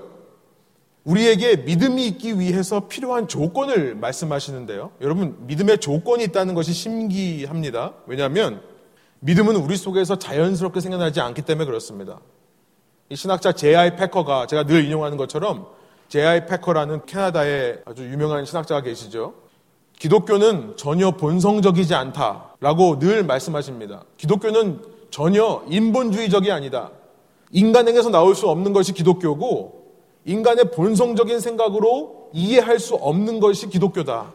우리에게 1.05 1.57
믿음이 1.57 2.05
있기 2.07 2.39
위해서 2.39 2.87
필요한 2.87 3.27
조건을 3.27 3.95
말씀하시는데요. 3.95 4.91
여러분 5.01 5.37
믿음의 5.45 5.79
조건이 5.79 6.23
있다는 6.25 6.55
것이 6.55 6.73
신기합니다. 6.73 7.93
왜냐하면 8.07 8.61
믿음은 9.19 9.55
우리 9.55 9.77
속에서 9.77 10.17
자연스럽게 10.17 10.81
생겨나지 10.81 11.21
않기 11.21 11.43
때문에 11.43 11.65
그렇습니다. 11.65 12.19
이 13.09 13.15
신학자 13.15 13.51
제아이 13.51 13.95
패커가 13.95 14.47
제가 14.47 14.65
늘 14.65 14.83
인용하는 14.83 15.17
것처럼 15.17 15.67
제아이 16.07 16.45
패커라는 16.45 17.05
캐나다의 17.05 17.81
아주 17.85 18.03
유명한 18.03 18.45
신학자가 18.45 18.81
계시죠. 18.81 19.33
기독교는 19.97 20.75
전혀 20.77 21.11
본성적이지 21.11 21.95
않다라고 21.95 22.99
늘 22.99 23.23
말씀하십니다. 23.23 24.03
기독교는 24.17 24.81
전혀 25.09 25.63
인본주의적이 25.67 26.51
아니다. 26.51 26.91
인간에게서 27.51 28.09
나올 28.09 28.35
수 28.35 28.49
없는 28.49 28.73
것이 28.73 28.93
기독교고 28.93 29.85
인간의 30.25 30.71
본성적인 30.71 31.39
생각으로 31.39 32.29
이해할 32.33 32.79
수 32.79 32.95
없는 32.95 33.39
것이 33.39 33.69
기독교다. 33.69 34.33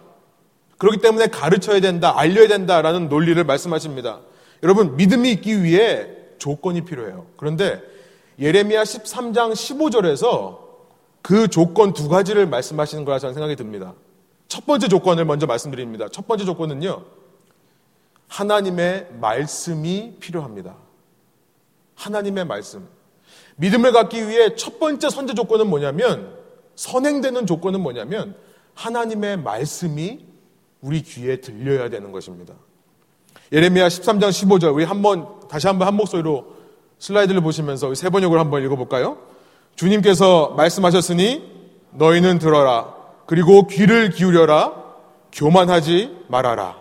그렇기 0.78 1.00
때문에 1.00 1.26
가르쳐야 1.26 1.80
된다, 1.80 2.18
알려야 2.18 2.48
된다라는 2.48 3.08
논리를 3.08 3.42
말씀하십니다. 3.44 4.20
여러분, 4.62 4.96
믿음이 4.96 5.30
있기 5.32 5.62
위해 5.62 6.06
조건이 6.38 6.82
필요해요. 6.82 7.26
그런데 7.36 7.82
예레미야 8.38 8.84
13장 8.84 9.52
15절에서 9.52 10.69
그 11.22 11.48
조건 11.48 11.92
두 11.92 12.08
가지를 12.08 12.46
말씀하시는 12.46 13.04
거라 13.04 13.18
저는 13.18 13.34
생각이 13.34 13.56
듭니다. 13.56 13.94
첫 14.48 14.66
번째 14.66 14.88
조건을 14.88 15.24
먼저 15.24 15.46
말씀드립니다. 15.46 16.08
첫 16.10 16.26
번째 16.26 16.44
조건은요. 16.44 17.04
하나님의 18.28 19.08
말씀이 19.20 20.16
필요합니다. 20.20 20.76
하나님의 21.94 22.46
말씀. 22.46 22.88
믿음을 23.56 23.92
갖기 23.92 24.28
위해 24.28 24.54
첫 24.56 24.78
번째 24.78 25.10
선제 25.10 25.34
조건은 25.34 25.68
뭐냐면 25.68 26.34
선행되는 26.76 27.46
조건은 27.46 27.80
뭐냐면 27.80 28.34
하나님의 28.74 29.38
말씀이 29.38 30.24
우리 30.80 31.02
귀에 31.02 31.40
들려야 31.40 31.90
되는 31.90 32.10
것입니다. 32.10 32.54
예레미야 33.52 33.88
13장 33.88 34.30
15절 34.30 34.74
우리 34.74 34.84
한번 34.84 35.40
다시 35.48 35.66
한번 35.66 35.88
한 35.88 35.94
목소리로 35.94 36.46
슬라이드를 36.98 37.40
보시면서 37.42 37.94
세 37.94 38.08
번역을 38.08 38.38
한번 38.38 38.64
읽어 38.64 38.76
볼까요? 38.76 39.18
주님께서 39.76 40.50
말씀하셨으니 40.56 41.50
너희는 41.92 42.38
들어라. 42.38 42.94
그리고 43.26 43.66
귀를 43.66 44.10
기울여라. 44.10 44.80
교만하지 45.32 46.24
말아라. 46.28 46.76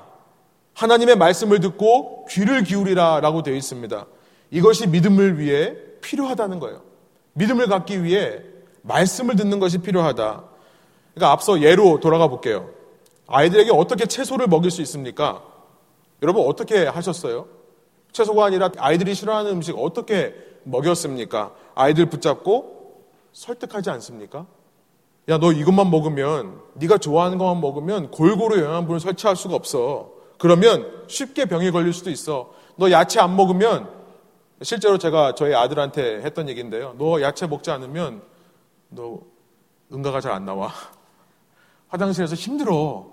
하나님의 0.73 1.17
말씀을 1.17 1.59
듣고 1.59 2.25
귀를 2.29 2.63
기울이라 2.63 3.19
라고 3.19 3.43
되어 3.43 3.53
있습니다. 3.53 4.05
이것이 4.51 4.87
믿음을 4.87 5.37
위해 5.39 5.75
필요하다는 6.01 6.59
거예요. 6.59 6.81
믿음을 7.33 7.67
갖기 7.67 8.03
위해 8.03 8.39
말씀을 8.81 9.35
듣는 9.35 9.59
것이 9.59 9.79
필요하다. 9.79 10.43
그러니까 11.13 11.31
앞서 11.31 11.61
예로 11.61 11.99
돌아가 11.99 12.27
볼게요. 12.27 12.69
아이들에게 13.27 13.71
어떻게 13.71 14.05
채소를 14.05 14.47
먹일 14.47 14.71
수 14.71 14.81
있습니까? 14.81 15.43
여러분 16.23 16.47
어떻게 16.47 16.87
하셨어요? 16.87 17.47
채소가 18.11 18.45
아니라 18.45 18.69
아이들이 18.77 19.13
싫어하는 19.13 19.51
음식 19.51 19.77
어떻게 19.77 20.33
먹였습니까? 20.63 21.51
아이들 21.75 22.07
붙잡고 22.07 22.78
설득하지 23.33 23.89
않습니까? 23.91 24.45
야, 25.29 25.37
너 25.37 25.51
이것만 25.51 25.91
먹으면 25.91 26.59
네가 26.75 26.97
좋아하는 26.97 27.37
것만 27.37 27.61
먹으면 27.61 28.11
골고루 28.11 28.59
영양분을 28.61 28.99
섭취할 28.99 29.35
수가 29.35 29.55
없어. 29.55 30.11
그러면 30.37 31.03
쉽게 31.07 31.45
병이 31.45 31.71
걸릴 31.71 31.93
수도 31.93 32.09
있어. 32.09 32.51
너 32.77 32.89
야채 32.91 33.19
안 33.19 33.35
먹으면 33.35 33.89
실제로 34.61 34.97
제가 34.97 35.35
저희 35.35 35.53
아들한테 35.53 36.21
했던 36.21 36.49
얘기인데요. 36.49 36.95
너 36.97 37.21
야채 37.21 37.45
먹지 37.47 37.69
않으면 37.71 38.21
너 38.89 39.19
응가가 39.93 40.21
잘 40.21 40.31
안 40.31 40.45
나와. 40.45 40.71
화장실에서 41.89 42.35
힘들어. 42.35 43.07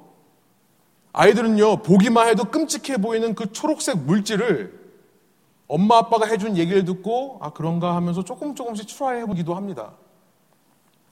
아이들은요, 1.13 1.79
보기만 1.83 2.29
해도 2.29 2.45
끔찍해 2.45 2.99
보이는 2.99 3.35
그 3.35 3.51
초록색 3.53 3.99
물질을 3.99 4.87
엄마 5.67 5.97
아빠가 5.99 6.27
해준 6.27 6.57
얘기를 6.57 6.85
듣고, 6.85 7.39
아, 7.41 7.51
그런가 7.51 7.97
하면서 7.97 8.23
조금 8.23 8.55
조금씩 8.55 8.87
try 8.87 9.21
해보기도 9.23 9.55
합니다. 9.55 9.93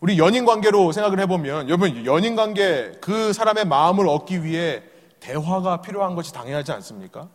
우리 0.05 0.19
연인 0.19 0.45
관계로 0.45 0.93
생각을 0.93 1.19
해보면, 1.21 1.71
여러분, 1.71 2.05
연인 2.05 2.37
관계, 2.37 2.93
그 3.01 3.33
사람의 3.33 3.65
마음을 3.65 4.07
얻기 4.07 4.45
위해 4.45 4.83
대화가 5.19 5.81
필요한 5.81 6.15
것이 6.15 6.31
당연하지 6.31 6.73
않습니까? 6.73 7.29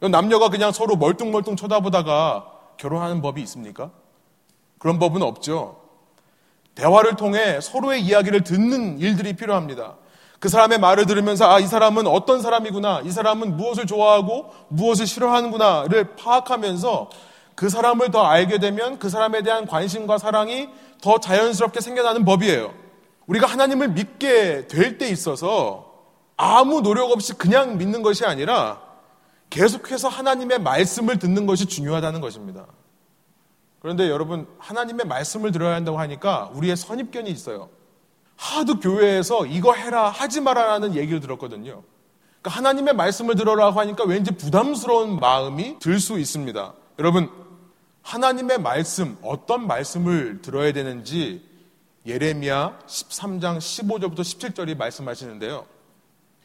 남녀가 0.00 0.48
그냥 0.48 0.72
서로 0.72 0.96
멀뚱멀뚱 0.96 1.54
쳐다보다가 1.54 2.46
결혼하는 2.78 3.22
법이 3.22 3.40
있습니까? 3.42 3.92
그런 4.80 4.98
법은 4.98 5.22
없죠. 5.22 5.82
대화를 6.74 7.14
통해 7.14 7.60
서로의 7.60 8.02
이야기를 8.02 8.42
듣는 8.42 8.98
일들이 8.98 9.34
필요합니다. 9.34 9.94
그 10.40 10.48
사람의 10.48 10.80
말을 10.80 11.06
들으면서 11.06 11.48
아, 11.48 11.60
이 11.60 11.66
사람은 11.68 12.08
어떤 12.08 12.42
사람이구나. 12.42 13.02
이 13.04 13.12
사람은 13.12 13.56
무엇을 13.56 13.86
좋아하고 13.86 14.52
무엇을 14.66 15.06
싫어하는구나를 15.06 16.16
파악하면서 16.16 17.10
그 17.54 17.68
사람을 17.68 18.10
더 18.10 18.24
알게 18.24 18.58
되면 18.58 18.98
그 18.98 19.08
사람에 19.08 19.42
대한 19.42 19.66
관심과 19.66 20.18
사랑이 20.18 20.68
더 21.02 21.18
자연스럽게 21.18 21.80
생겨나는 21.80 22.24
법이에요. 22.24 22.72
우리가 23.26 23.46
하나님을 23.46 23.88
믿게 23.88 24.66
될 24.68 24.98
때 24.98 25.08
있어서 25.08 25.92
아무 26.36 26.82
노력 26.82 27.10
없이 27.10 27.32
그냥 27.34 27.78
믿는 27.78 28.02
것이 28.02 28.24
아니라 28.24 28.82
계속해서 29.50 30.08
하나님의 30.08 30.60
말씀을 30.60 31.18
듣는 31.18 31.46
것이 31.46 31.66
중요하다는 31.66 32.20
것입니다. 32.20 32.66
그런데 33.80 34.08
여러분, 34.08 34.48
하나님의 34.58 35.06
말씀을 35.06 35.52
들어야 35.52 35.74
한다고 35.74 35.98
하니까 35.98 36.50
우리의 36.54 36.76
선입견이 36.76 37.30
있어요. 37.30 37.68
하도 38.36 38.80
교회에서 38.80 39.46
이거 39.46 39.74
해라, 39.74 40.08
하지 40.08 40.40
마라라는 40.40 40.96
얘기를 40.96 41.20
들었거든요. 41.20 41.82
그러니까 42.40 42.50
하나님의 42.58 42.94
말씀을 42.94 43.36
들어라고 43.36 43.78
하니까 43.78 44.04
왠지 44.04 44.32
부담스러운 44.32 45.20
마음이 45.20 45.78
들 45.78 46.00
수 46.00 46.18
있습니다. 46.18 46.74
여러분, 46.98 47.30
하나님의 48.04 48.58
말씀, 48.58 49.16
어떤 49.22 49.66
말씀을 49.66 50.42
들어야 50.42 50.72
되는지 50.72 51.42
예레미야 52.06 52.80
13장 52.86 53.56
15절부터 53.56 54.18
17절이 54.18 54.76
말씀하시는데요. 54.76 55.64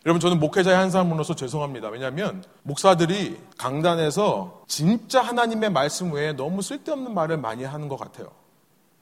여러분, 0.06 0.22
저는 0.22 0.40
목회자의 0.40 0.78
한 0.78 0.90
사람으로서 0.90 1.36
죄송합니다. 1.36 1.90
왜냐하면 1.90 2.46
목사들이 2.64 3.38
강단에서 3.58 4.64
진짜 4.68 5.22
하나님의 5.22 5.70
말씀 5.72 6.14
외에 6.14 6.32
너무 6.32 6.62
쓸데없는 6.62 7.14
말을 7.14 7.38
많이 7.38 7.66
하는 7.66 7.90
것 7.90 8.00
같아요. 8.00 8.32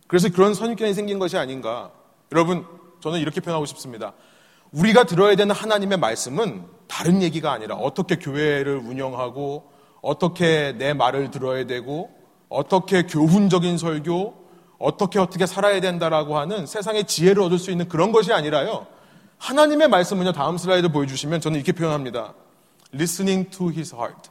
그래서 0.07 0.29
그런 0.29 0.55
선입견이 0.55 0.95
생긴 0.95 1.19
것이 1.19 1.37
아닌가. 1.37 1.91
여러분, 2.31 2.65
저는 3.01 3.19
이렇게 3.19 3.39
표현하고 3.39 3.67
싶습니다. 3.67 4.13
우리가 4.71 5.03
들어야 5.03 5.35
되는 5.35 5.53
하나님의 5.53 5.99
말씀은 5.99 6.65
다른 6.87 7.21
얘기가 7.21 7.51
아니라 7.51 7.75
어떻게 7.75 8.15
교회를 8.15 8.77
운영하고 8.77 9.71
어떻게 10.01 10.73
내 10.75 10.93
말을 10.93 11.29
들어야 11.29 11.67
되고 11.67 12.16
어떻게 12.49 13.03
교훈적인 13.03 13.77
설교 13.77 14.47
어떻게 14.79 15.19
어떻게 15.19 15.45
살아야 15.45 15.79
된다라고 15.81 16.37
하는 16.37 16.65
세상의 16.65 17.05
지혜를 17.05 17.41
얻을 17.43 17.57
수 17.57 17.71
있는 17.71 17.87
그런 17.87 18.11
것이 18.11 18.31
아니라요. 18.31 18.87
하나님의 19.39 19.87
말씀은요. 19.87 20.33
다음 20.33 20.57
슬라이드 20.57 20.89
보여주시면 20.91 21.41
저는 21.41 21.57
이렇게 21.57 21.71
표현합니다. 21.71 22.33
Listening 22.93 23.49
to 23.49 23.71
his 23.71 23.93
heart. 23.93 24.29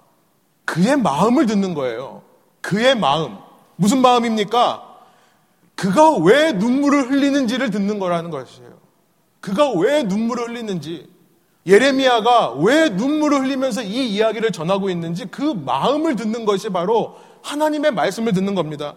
그의 0.64 0.96
마음을 0.96 1.46
듣는 1.46 1.74
거예요. 1.74 2.22
그의 2.61 2.96
마음. 2.96 3.38
무슨 3.76 4.00
마음입니까? 4.00 4.83
그가 5.74 6.16
왜 6.16 6.52
눈물을 6.52 7.11
흘리는지를 7.11 7.70
듣는 7.70 7.98
거라는 7.98 8.31
것이에요. 8.31 8.76
그가 9.40 9.70
왜 9.72 10.02
눈물을 10.02 10.48
흘리는지, 10.48 11.09
예레미야가 11.66 12.55
왜 12.55 12.88
눈물을 12.88 13.42
흘리면서 13.42 13.83
이 13.83 14.09
이야기를 14.09 14.52
전하고 14.52 14.88
있는지 14.88 15.26
그 15.26 15.42
마음을 15.42 16.16
듣는 16.16 16.44
것이 16.44 16.70
바로 16.70 17.16
하나님의 17.46 17.92
말씀을 17.92 18.32
듣는 18.32 18.54
겁니다. 18.54 18.94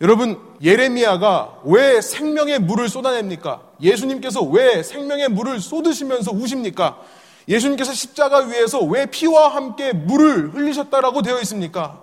여러분, 0.00 0.38
예레미야가 0.62 1.62
왜 1.64 2.00
생명의 2.00 2.58
물을 2.58 2.88
쏟아냅니까? 2.88 3.62
예수님께서 3.80 4.42
왜 4.42 4.82
생명의 4.82 5.28
물을 5.28 5.60
쏟으시면서 5.60 6.32
우십니까? 6.32 7.00
예수님께서 7.48 7.92
십자가 7.92 8.38
위에서 8.38 8.82
왜 8.84 9.06
피와 9.06 9.48
함께 9.48 9.92
물을 9.92 10.54
흘리셨다라고 10.54 11.22
되어 11.22 11.40
있습니까? 11.40 12.02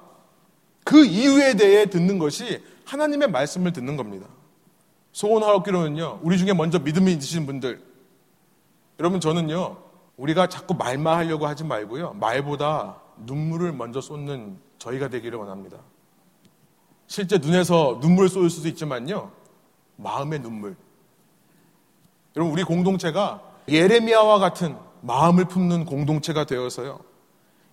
그 0.84 1.06
이유에 1.06 1.56
대해 1.56 1.86
듣는 1.86 2.17
것이 2.17 2.63
하나님의 2.86 3.30
말씀을 3.30 3.74
듣는 3.74 3.97
겁니다. 3.97 4.28
소원하옵기로는요, 5.12 6.19
우리 6.24 6.38
중에 6.38 6.54
먼저 6.54 6.80
믿음이 6.80 7.12
있으신 7.13 7.45
분들, 7.45 7.82
여러분 9.00 9.19
저는요, 9.19 9.78
우리가 10.17 10.47
자꾸 10.47 10.74
말만 10.74 11.17
하려고 11.17 11.47
하지 11.47 11.63
말고요, 11.63 12.15
말보다 12.19 13.02
눈물을 13.26 13.74
먼저 13.74 14.00
쏟는 14.00 14.58
저희가 14.82 15.10
되기를 15.10 15.38
원합니다. 15.38 15.78
실제 17.06 17.38
눈에서 17.38 18.00
눈물 18.02 18.30
쏟을 18.30 18.50
수도 18.50 18.67
있지만요, 18.67 19.32
마음의 19.98 20.39
눈물. 20.39 20.76
여러분, 22.36 22.54
우리 22.54 22.63
공동체가 22.63 23.41
예레미야와 23.70 24.39
같은 24.39 24.76
마음을 25.02 25.46
품는 25.46 25.86
공동체가 25.86 26.46
되어서요, 26.46 27.00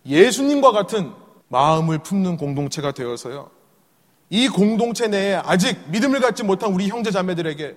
예수님과 0.04 0.72
같은 0.72 1.12
마음을 1.48 1.98
품는 1.98 2.36
공동체가 2.36 2.92
되어서요, 2.92 3.50
이 4.28 4.48
공동체 4.48 5.08
내에 5.08 5.36
아직 5.36 5.78
믿음을 5.90 6.20
갖지 6.20 6.44
못한 6.44 6.74
우리 6.74 6.88
형제 6.88 7.10
자매들에게 7.10 7.76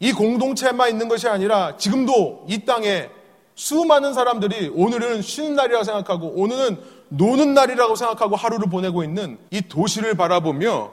이 0.00 0.12
공동체만 0.12 0.90
있는 0.90 1.08
것이 1.08 1.26
아니라 1.26 1.78
지금도 1.78 2.44
이 2.48 2.66
땅에 2.66 3.08
수많은 3.54 4.12
사람들이 4.12 4.72
오늘은 4.74 5.22
쉬는 5.22 5.54
날이라고 5.54 5.84
생각하고 5.84 6.34
오늘은 6.34 7.01
노는 7.12 7.52
날이라고 7.52 7.94
생각하고 7.94 8.36
하루를 8.36 8.70
보내고 8.70 9.04
있는 9.04 9.38
이 9.50 9.60
도시를 9.60 10.14
바라보며 10.14 10.92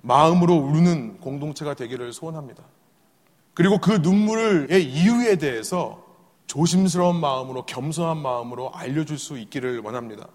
마음으로 0.00 0.54
우는 0.54 1.18
공동체가 1.20 1.74
되기를 1.74 2.12
소원합니다. 2.12 2.62
그리고 3.52 3.78
그 3.78 3.90
눈물의 3.90 4.82
이유에 4.82 5.36
대해서 5.36 6.02
조심스러운 6.46 7.16
마음으로 7.16 7.66
겸손한 7.66 8.16
마음으로 8.16 8.72
알려줄 8.72 9.18
수 9.18 9.38
있기를 9.38 9.80
원합니다. 9.80 10.28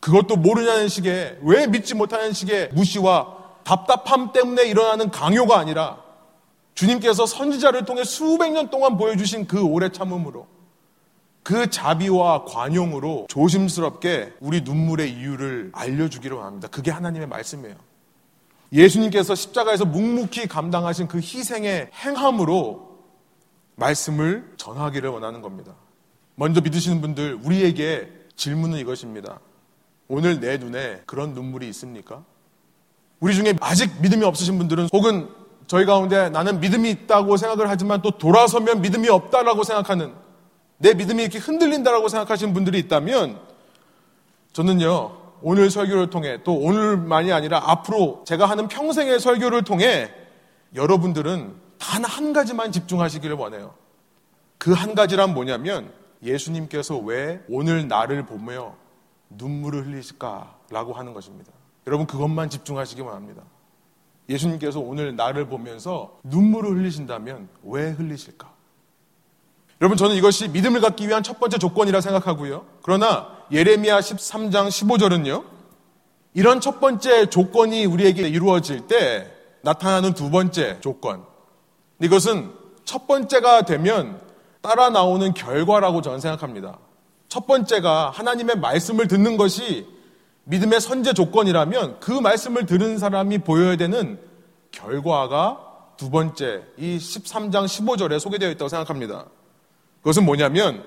그것도 0.00 0.36
모르냐는 0.36 0.88
식의 0.88 1.38
왜 1.42 1.66
믿지 1.66 1.94
못하는 1.94 2.32
식의 2.32 2.70
무시와 2.72 3.36
답답함 3.62 4.32
때문에 4.32 4.64
일어나는 4.64 5.10
강요가 5.10 5.58
아니라 5.58 6.02
주님께서 6.74 7.26
선지자를 7.26 7.84
통해 7.84 8.02
수백 8.02 8.50
년 8.50 8.70
동안 8.70 8.96
보여주신 8.96 9.46
그 9.46 9.62
오래 9.62 9.90
참음으로 9.90 10.46
그 11.50 11.68
자비와 11.68 12.44
관용으로 12.44 13.26
조심스럽게 13.28 14.34
우리 14.38 14.60
눈물의 14.60 15.10
이유를 15.10 15.72
알려주기를 15.74 16.36
원합니다. 16.36 16.68
그게 16.68 16.92
하나님의 16.92 17.26
말씀이에요. 17.26 17.74
예수님께서 18.72 19.34
십자가에서 19.34 19.84
묵묵히 19.84 20.46
감당하신 20.46 21.08
그 21.08 21.18
희생의 21.18 21.90
행함으로 21.92 23.00
말씀을 23.74 24.52
전하기를 24.58 25.10
원하는 25.10 25.42
겁니다. 25.42 25.74
먼저 26.36 26.60
믿으시는 26.60 27.00
분들, 27.00 27.40
우리에게 27.42 28.12
질문은 28.36 28.78
이것입니다. 28.78 29.40
오늘 30.06 30.38
내 30.38 30.56
눈에 30.56 31.02
그런 31.04 31.34
눈물이 31.34 31.68
있습니까? 31.70 32.22
우리 33.18 33.34
중에 33.34 33.54
아직 33.60 33.90
믿음이 34.00 34.22
없으신 34.24 34.56
분들은 34.56 34.90
혹은 34.92 35.28
저희 35.66 35.84
가운데 35.84 36.30
나는 36.30 36.60
믿음이 36.60 36.88
있다고 36.90 37.36
생각을 37.36 37.68
하지만 37.68 38.02
또 38.02 38.12
돌아서면 38.12 38.82
믿음이 38.82 39.08
없다라고 39.08 39.64
생각하는 39.64 40.29
내 40.82 40.94
믿음이 40.94 41.22
이렇게 41.22 41.38
흔들린다라고 41.38 42.08
생각하시는 42.08 42.54
분들이 42.54 42.78
있다면 42.78 43.38
저는요 44.54 45.18
오늘 45.42 45.70
설교를 45.70 46.08
통해 46.08 46.38
또 46.42 46.54
오늘만이 46.56 47.32
아니라 47.32 47.62
앞으로 47.70 48.24
제가 48.26 48.46
하는 48.46 48.66
평생의 48.68 49.20
설교를 49.20 49.62
통해 49.62 50.10
여러분들은 50.74 51.54
단 51.78 52.04
한 52.04 52.32
가지만 52.32 52.72
집중하시기를 52.72 53.36
원해요. 53.36 53.74
그 54.58 54.72
한 54.72 54.94
가지란 54.94 55.32
뭐냐면 55.34 55.92
예수님께서 56.22 56.96
왜 56.98 57.42
오늘 57.48 57.88
나를 57.88 58.24
보며 58.26 58.74
눈물을 59.30 59.86
흘리실까라고 59.86 60.92
하는 60.94 61.12
것입니다. 61.14 61.52
여러분 61.86 62.06
그것만 62.06 62.48
집중하시기 62.50 63.02
바랍니다. 63.02 63.42
예수님께서 64.28 64.80
오늘 64.80 65.14
나를 65.16 65.46
보면서 65.46 66.18
눈물을 66.24 66.70
흘리신다면 66.76 67.48
왜 67.64 67.90
흘리실까? 67.90 68.50
여러분 69.80 69.96
저는 69.96 70.14
이것이 70.14 70.48
믿음을 70.48 70.82
갖기 70.82 71.08
위한 71.08 71.22
첫 71.22 71.40
번째 71.40 71.56
조건이라 71.56 72.02
생각하고요. 72.02 72.66
그러나 72.82 73.28
예레미야 73.50 74.00
13장 74.00 74.68
15절은요. 74.68 75.44
이런 76.34 76.60
첫 76.60 76.80
번째 76.80 77.30
조건이 77.30 77.86
우리에게 77.86 78.28
이루어질 78.28 78.86
때 78.86 79.32
나타나는 79.62 80.12
두 80.12 80.30
번째 80.30 80.80
조건. 80.80 81.24
이것은 81.98 82.52
첫 82.84 83.06
번째가 83.06 83.62
되면 83.62 84.20
따라 84.60 84.90
나오는 84.90 85.32
결과라고 85.32 86.02
저는 86.02 86.20
생각합니다. 86.20 86.78
첫 87.30 87.46
번째가 87.46 88.10
하나님의 88.10 88.58
말씀을 88.58 89.08
듣는 89.08 89.38
것이 89.38 89.86
믿음의 90.44 90.82
선제 90.82 91.14
조건이라면 91.14 92.00
그 92.00 92.12
말씀을 92.12 92.66
들은 92.66 92.98
사람이 92.98 93.38
보여야 93.38 93.76
되는 93.76 94.20
결과가 94.72 95.68
두 95.96 96.10
번째, 96.10 96.64
이 96.76 96.98
13장 96.98 97.64
15절에 97.64 98.18
소개되어 98.18 98.50
있다고 98.50 98.68
생각합니다. 98.68 99.26
그것은 100.00 100.24
뭐냐면, 100.24 100.84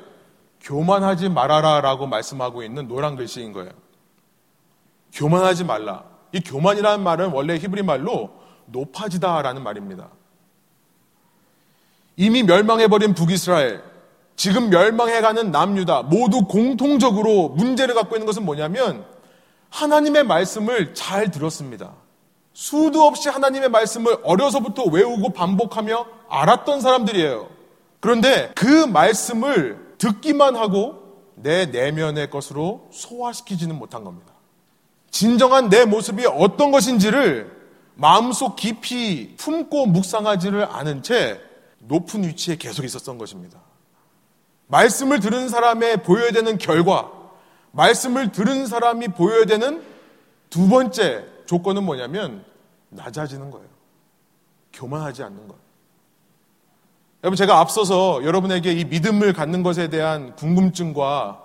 교만하지 0.62 1.30
말아라 1.30 1.82
라고 1.82 2.08
말씀하고 2.08 2.64
있는 2.64 2.88
노란 2.88 3.16
글씨인 3.16 3.52
거예요. 3.52 3.72
교만하지 5.14 5.66
말라. 5.66 6.06
이 6.32 6.40
교만이라는 6.40 7.04
말은 7.04 7.32
원래 7.32 7.58
히브리 7.58 7.84
말로 7.84 8.32
높아지다 8.66 9.42
라는 9.42 9.62
말입니다. 9.62 10.10
이미 12.16 12.44
멸망해버린 12.44 13.14
북이스라엘, 13.14 13.84
지금 14.36 14.70
멸망해가는 14.70 15.52
남유다 15.52 16.04
모두 16.04 16.46
공통적으로 16.46 17.50
문제를 17.50 17.94
갖고 17.94 18.16
있는 18.16 18.26
것은 18.26 18.46
뭐냐면 18.46 19.06
하나님의 19.70 20.24
말씀을 20.24 20.94
잘 20.94 21.30
들었습니다. 21.30 21.94
수도 22.54 23.04
없이 23.04 23.30
하나님의 23.30 23.70
말씀을 23.70 24.18
어려서부터 24.24 24.84
외우고 24.86 25.30
반복하며 25.30 26.06
알았던 26.30 26.82
사람들이에요. 26.82 27.53
그런데 28.04 28.52
그 28.54 28.66
말씀을 28.86 29.96
듣기만 29.98 30.58
하고 30.58 31.32
내 31.36 31.68
내면의 31.68 32.30
것으로 32.30 32.90
소화시키지는 32.92 33.80
못한 33.80 34.04
겁니다. 34.04 34.34
진정한 35.10 35.70
내 35.70 35.86
모습이 35.86 36.26
어떤 36.26 36.72
것인지를 36.72 37.50
마음속 37.96 38.58
깊이 38.58 39.36
품고 39.38 39.86
묵상하지를 39.86 40.66
않은 40.66 41.02
채 41.02 41.40
높은 41.80 42.26
위치에 42.26 42.58
계속 42.58 42.84
있었던 42.84 43.18
것입니다. 43.18 43.62
말씀을 44.68 45.22
들은 45.22 45.48
사람의 45.48 46.04
보여야 46.04 46.32
되는 46.32 46.58
결과, 46.58 47.10
말씀을 47.72 48.34
들은 48.34 48.68
사람이 48.68 49.10
보여야 49.10 49.46
되는 49.46 49.82
두 50.50 50.68
번째 50.68 51.24
조건은 51.46 51.86
뭐냐면 51.86 52.44
낮아지는 52.90 53.50
거예요. 53.50 53.68
교만하지 54.74 55.24
않는 55.24 55.48
것. 55.48 55.56
여러분 57.24 57.38
제가 57.38 57.60
앞서서 57.60 58.22
여러분에게 58.26 58.74
이 58.74 58.84
믿음을 58.84 59.32
갖는 59.32 59.64
것에 59.64 59.88
대한 59.88 60.36
궁금증과 60.36 61.40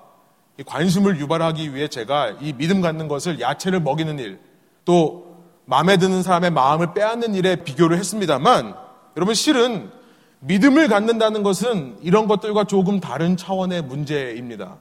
관심을 0.66 1.20
유발하기 1.20 1.72
위해 1.72 1.86
제가 1.86 2.34
이 2.40 2.52
믿음 2.52 2.80
갖는 2.80 3.06
것을 3.06 3.38
야채를 3.38 3.78
먹이는 3.78 4.18
일, 4.18 4.40
또 4.84 5.36
마음에 5.66 5.96
드는 5.96 6.24
사람의 6.24 6.50
마음을 6.50 6.94
빼앗는 6.94 7.36
일에 7.36 7.62
비교를 7.62 7.96
했습니다만 7.96 8.74
여러분 9.16 9.34
실은 9.36 9.92
믿음을 10.40 10.88
갖는다는 10.88 11.44
것은 11.44 11.98
이런 12.02 12.26
것들과 12.26 12.64
조금 12.64 12.98
다른 12.98 13.36
차원의 13.36 13.82
문제입니다. 13.82 14.78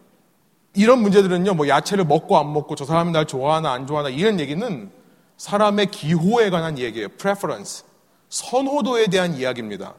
이런 0.73 1.01
문제들은요, 1.03 1.53
뭐 1.53 1.67
야채를 1.67 2.05
먹고 2.05 2.39
안 2.39 2.51
먹고 2.53 2.73
저 2.73 2.85
사람이 2.85 3.11
날 3.11 3.25
좋아하나 3.25 3.71
안 3.71 3.85
좋아하나 3.85 4.09
이런 4.09 4.39
얘기는 4.39 4.91
사람의 5.37 5.91
기호에 5.91 6.49
관한 6.49 6.79
얘기예요. 6.79 7.09
preference. 7.09 7.83
선호도에 8.29 9.07
대한 9.07 9.35
이야기입니다. 9.35 9.93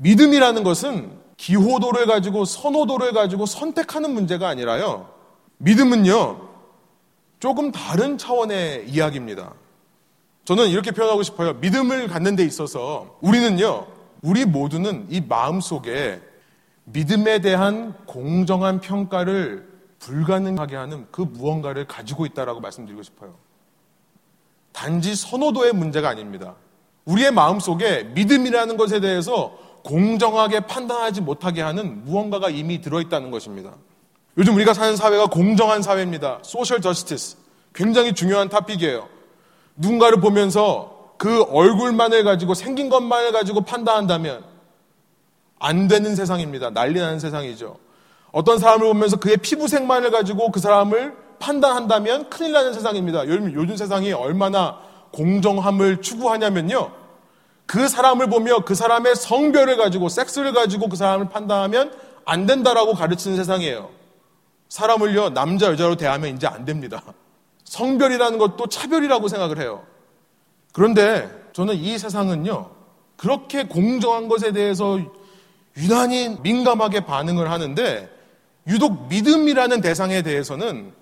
믿음이라는 0.00 0.64
것은 0.64 1.18
기호도를 1.36 2.06
가지고 2.06 2.44
선호도를 2.44 3.12
가지고 3.12 3.46
선택하는 3.46 4.12
문제가 4.12 4.48
아니라요. 4.48 5.10
믿음은요, 5.58 6.48
조금 7.38 7.70
다른 7.70 8.18
차원의 8.18 8.88
이야기입니다. 8.88 9.52
저는 10.44 10.68
이렇게 10.68 10.90
표현하고 10.90 11.22
싶어요. 11.22 11.54
믿음을 11.54 12.08
갖는 12.08 12.34
데 12.34 12.44
있어서 12.44 13.18
우리는요, 13.20 13.86
우리 14.22 14.44
모두는 14.44 15.06
이 15.10 15.20
마음 15.20 15.60
속에 15.60 16.20
믿음에 16.84 17.40
대한 17.40 17.94
공정한 18.06 18.80
평가를 18.80 19.68
불가능하게 19.98 20.76
하는 20.76 21.06
그 21.10 21.20
무언가를 21.20 21.86
가지고 21.86 22.24
있다라고 22.24 22.60
말씀드리고 22.60 23.02
싶어요. 23.02 23.34
단지 24.72 25.14
선호도의 25.14 25.74
문제가 25.74 26.08
아닙니다. 26.08 26.54
우리의 27.04 27.32
마음 27.32 27.60
속에 27.60 28.04
믿음이라는 28.14 28.76
것에 28.76 29.00
대해서 29.00 29.58
공정하게 29.82 30.60
판단하지 30.60 31.20
못하게 31.20 31.62
하는 31.62 32.04
무언가가 32.04 32.50
이미 32.50 32.80
들어있다는 32.80 33.30
것입니다. 33.30 33.72
요즘 34.38 34.54
우리가 34.54 34.74
사는 34.74 34.96
사회가 34.96 35.26
공정한 35.26 35.82
사회입니다. 35.82 36.38
social 36.42 36.80
justice. 36.80 37.36
굉장히 37.74 38.12
중요한 38.12 38.48
topic이에요. 38.48 39.08
누군가를 39.76 40.20
보면서 40.20 41.12
그 41.18 41.42
얼굴만을 41.42 42.24
가지고 42.24 42.54
생긴 42.54 42.88
것만을 42.88 43.32
가지고 43.32 43.62
판단한다면 43.62 44.44
안 45.58 45.88
되는 45.88 46.16
세상입니다. 46.16 46.70
난리 46.70 46.98
나는 46.98 47.18
세상이죠. 47.18 47.76
어떤 48.32 48.58
사람을 48.58 48.86
보면서 48.86 49.16
그의 49.18 49.36
피부색만을 49.36 50.10
가지고 50.10 50.50
그 50.50 50.60
사람을 50.60 51.14
판단한다면 51.38 52.30
큰일 52.30 52.52
나는 52.52 52.72
세상입니다. 52.72 53.26
요즘, 53.26 53.52
요즘 53.52 53.76
세상이 53.76 54.12
얼마나 54.12 54.78
공정함을 55.12 56.00
추구하냐면요. 56.00 56.99
그 57.70 57.86
사람을 57.86 58.26
보며 58.28 58.64
그 58.64 58.74
사람의 58.74 59.14
성별을 59.14 59.76
가지고 59.76 60.08
섹스를 60.08 60.52
가지고 60.52 60.88
그 60.88 60.96
사람을 60.96 61.28
판단하면 61.28 61.96
안 62.24 62.44
된다라고 62.44 62.94
가르치는 62.94 63.36
세상이에요. 63.36 63.90
사람을요, 64.68 65.30
남자, 65.30 65.66
여자로 65.66 65.94
대하면 65.94 66.34
이제 66.34 66.48
안 66.48 66.64
됩니다. 66.64 67.00
성별이라는 67.62 68.38
것도 68.38 68.66
차별이라고 68.66 69.28
생각을 69.28 69.60
해요. 69.60 69.84
그런데 70.72 71.30
저는 71.52 71.76
이 71.76 71.96
세상은요, 71.96 72.72
그렇게 73.16 73.62
공정한 73.62 74.26
것에 74.26 74.50
대해서 74.50 74.98
유난히 75.76 76.38
민감하게 76.42 77.06
반응을 77.06 77.52
하는데, 77.52 78.10
유독 78.66 79.06
믿음이라는 79.06 79.80
대상에 79.80 80.22
대해서는 80.22 80.92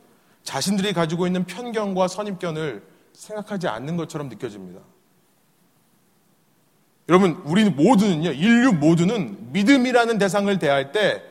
자신들이 0.42 0.92
가지고 0.92 1.26
있는 1.26 1.44
편견과 1.44 2.08
선입견을 2.08 2.82
생각하지 3.14 3.68
않는 3.68 3.96
것처럼 3.96 4.28
느껴집니다. 4.28 4.80
여러분, 7.08 7.40
우리 7.44 7.64
모두는요, 7.64 8.32
인류 8.32 8.72
모두는 8.72 9.52
믿음이라는 9.52 10.18
대상을 10.18 10.58
대할 10.58 10.92
때 10.92 11.22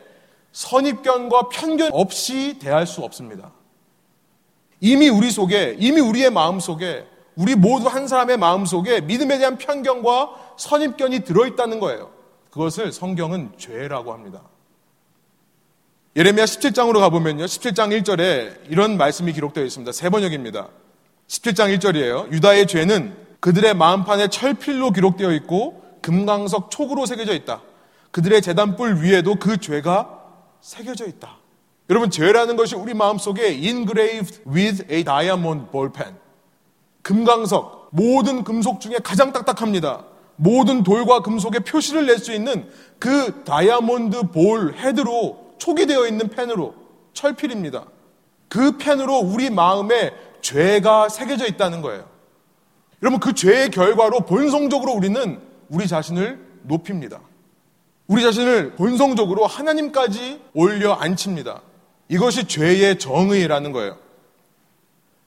선입견과 0.52 1.50
편견 1.50 1.90
없이 1.92 2.58
대할 2.58 2.86
수 2.86 3.02
없습니다. 3.02 3.52
이미 4.80 5.08
우리 5.08 5.30
속에, 5.30 5.76
이미 5.78 6.00
우리의 6.00 6.30
마음 6.30 6.58
속에, 6.58 7.06
우리 7.36 7.54
모두 7.54 7.86
한 7.86 8.08
사람의 8.08 8.36
마음 8.38 8.64
속에 8.64 9.00
믿음에 9.02 9.38
대한 9.38 9.58
편견과 9.58 10.56
선입견이 10.58 11.20
들어있다는 11.20 11.78
거예요. 11.78 12.10
그것을 12.50 12.90
성경은 12.90 13.52
죄라고 13.56 14.12
합니다. 14.12 14.42
예레미야 16.16 16.46
17장으로 16.46 16.98
가보면요. 16.98 17.44
17장 17.44 18.02
1절에 18.02 18.68
이런 18.68 18.96
말씀이 18.96 19.32
기록되어 19.32 19.62
있습니다. 19.62 19.92
세 19.92 20.08
번역입니다. 20.10 20.68
17장 21.28 21.78
1절이에요. 21.78 22.32
유다의 22.32 22.66
죄는 22.66 23.27
그들의 23.40 23.74
마음판에 23.74 24.28
철필로 24.28 24.90
기록되어 24.90 25.32
있고 25.32 25.82
금강석 26.02 26.70
촉으로 26.70 27.06
새겨져 27.06 27.34
있다. 27.34 27.62
그들의 28.10 28.42
재단불 28.42 29.02
위에도 29.02 29.36
그 29.36 29.58
죄가 29.58 30.18
새겨져 30.60 31.06
있다. 31.06 31.36
여러분 31.90 32.10
죄라는 32.10 32.56
것이 32.56 32.74
우리 32.74 32.94
마음속에 32.94 33.48
engraved 33.48 34.42
with 34.46 34.84
a 34.92 35.04
diamond 35.04 35.70
ball 35.70 35.90
pen. 35.92 36.14
금강석 37.02 37.88
모든 37.92 38.44
금속 38.44 38.80
중에 38.80 38.96
가장 39.02 39.32
딱딱합니다. 39.32 40.04
모든 40.36 40.82
돌과 40.82 41.20
금속에 41.20 41.60
표시를 41.60 42.06
낼 42.06 42.18
수 42.18 42.32
있는 42.32 42.68
그 42.98 43.42
다이아몬드 43.44 44.28
볼 44.30 44.74
헤드로 44.74 45.54
촉이 45.58 45.86
되어 45.86 46.06
있는 46.06 46.28
펜으로 46.28 46.74
철필입니다. 47.12 47.86
그 48.48 48.76
펜으로 48.76 49.18
우리 49.18 49.50
마음에 49.50 50.12
죄가 50.42 51.08
새겨져 51.08 51.46
있다는 51.46 51.82
거예요. 51.82 52.17
여러분 53.02 53.20
그 53.20 53.32
죄의 53.32 53.70
결과로 53.70 54.20
본성적으로 54.20 54.92
우리는 54.92 55.40
우리 55.68 55.86
자신을 55.86 56.44
높입니다. 56.62 57.20
우리 58.06 58.22
자신을 58.22 58.74
본성적으로 58.76 59.46
하나님까지 59.46 60.40
올려 60.54 60.94
앉힙니다. 60.94 61.62
이것이 62.08 62.48
죄의 62.48 62.98
정의라는 62.98 63.72
거예요. 63.72 63.98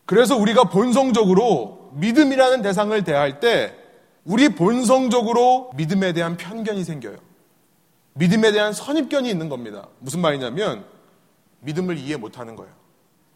그래서 0.06 0.36
우리가 0.36 0.66
본성적으로 0.66 1.92
믿음이라는 1.94 2.62
대상을 2.62 3.04
대할 3.04 3.40
때 3.40 3.76
우리 4.26 4.50
본성적으로 4.50 5.72
믿음에 5.76 6.14
대한 6.14 6.38
편견이 6.38 6.84
생겨요. 6.84 7.18
믿음에 8.14 8.52
대한 8.52 8.74
선입견이 8.74 9.30
있는 9.30 9.48
겁니다. 9.48 9.88
무슨 10.00 10.20
말이냐면 10.22 10.84
믿음을 11.62 11.98
이해 11.98 12.18
못하는 12.18 12.56
거예요. 12.56 12.74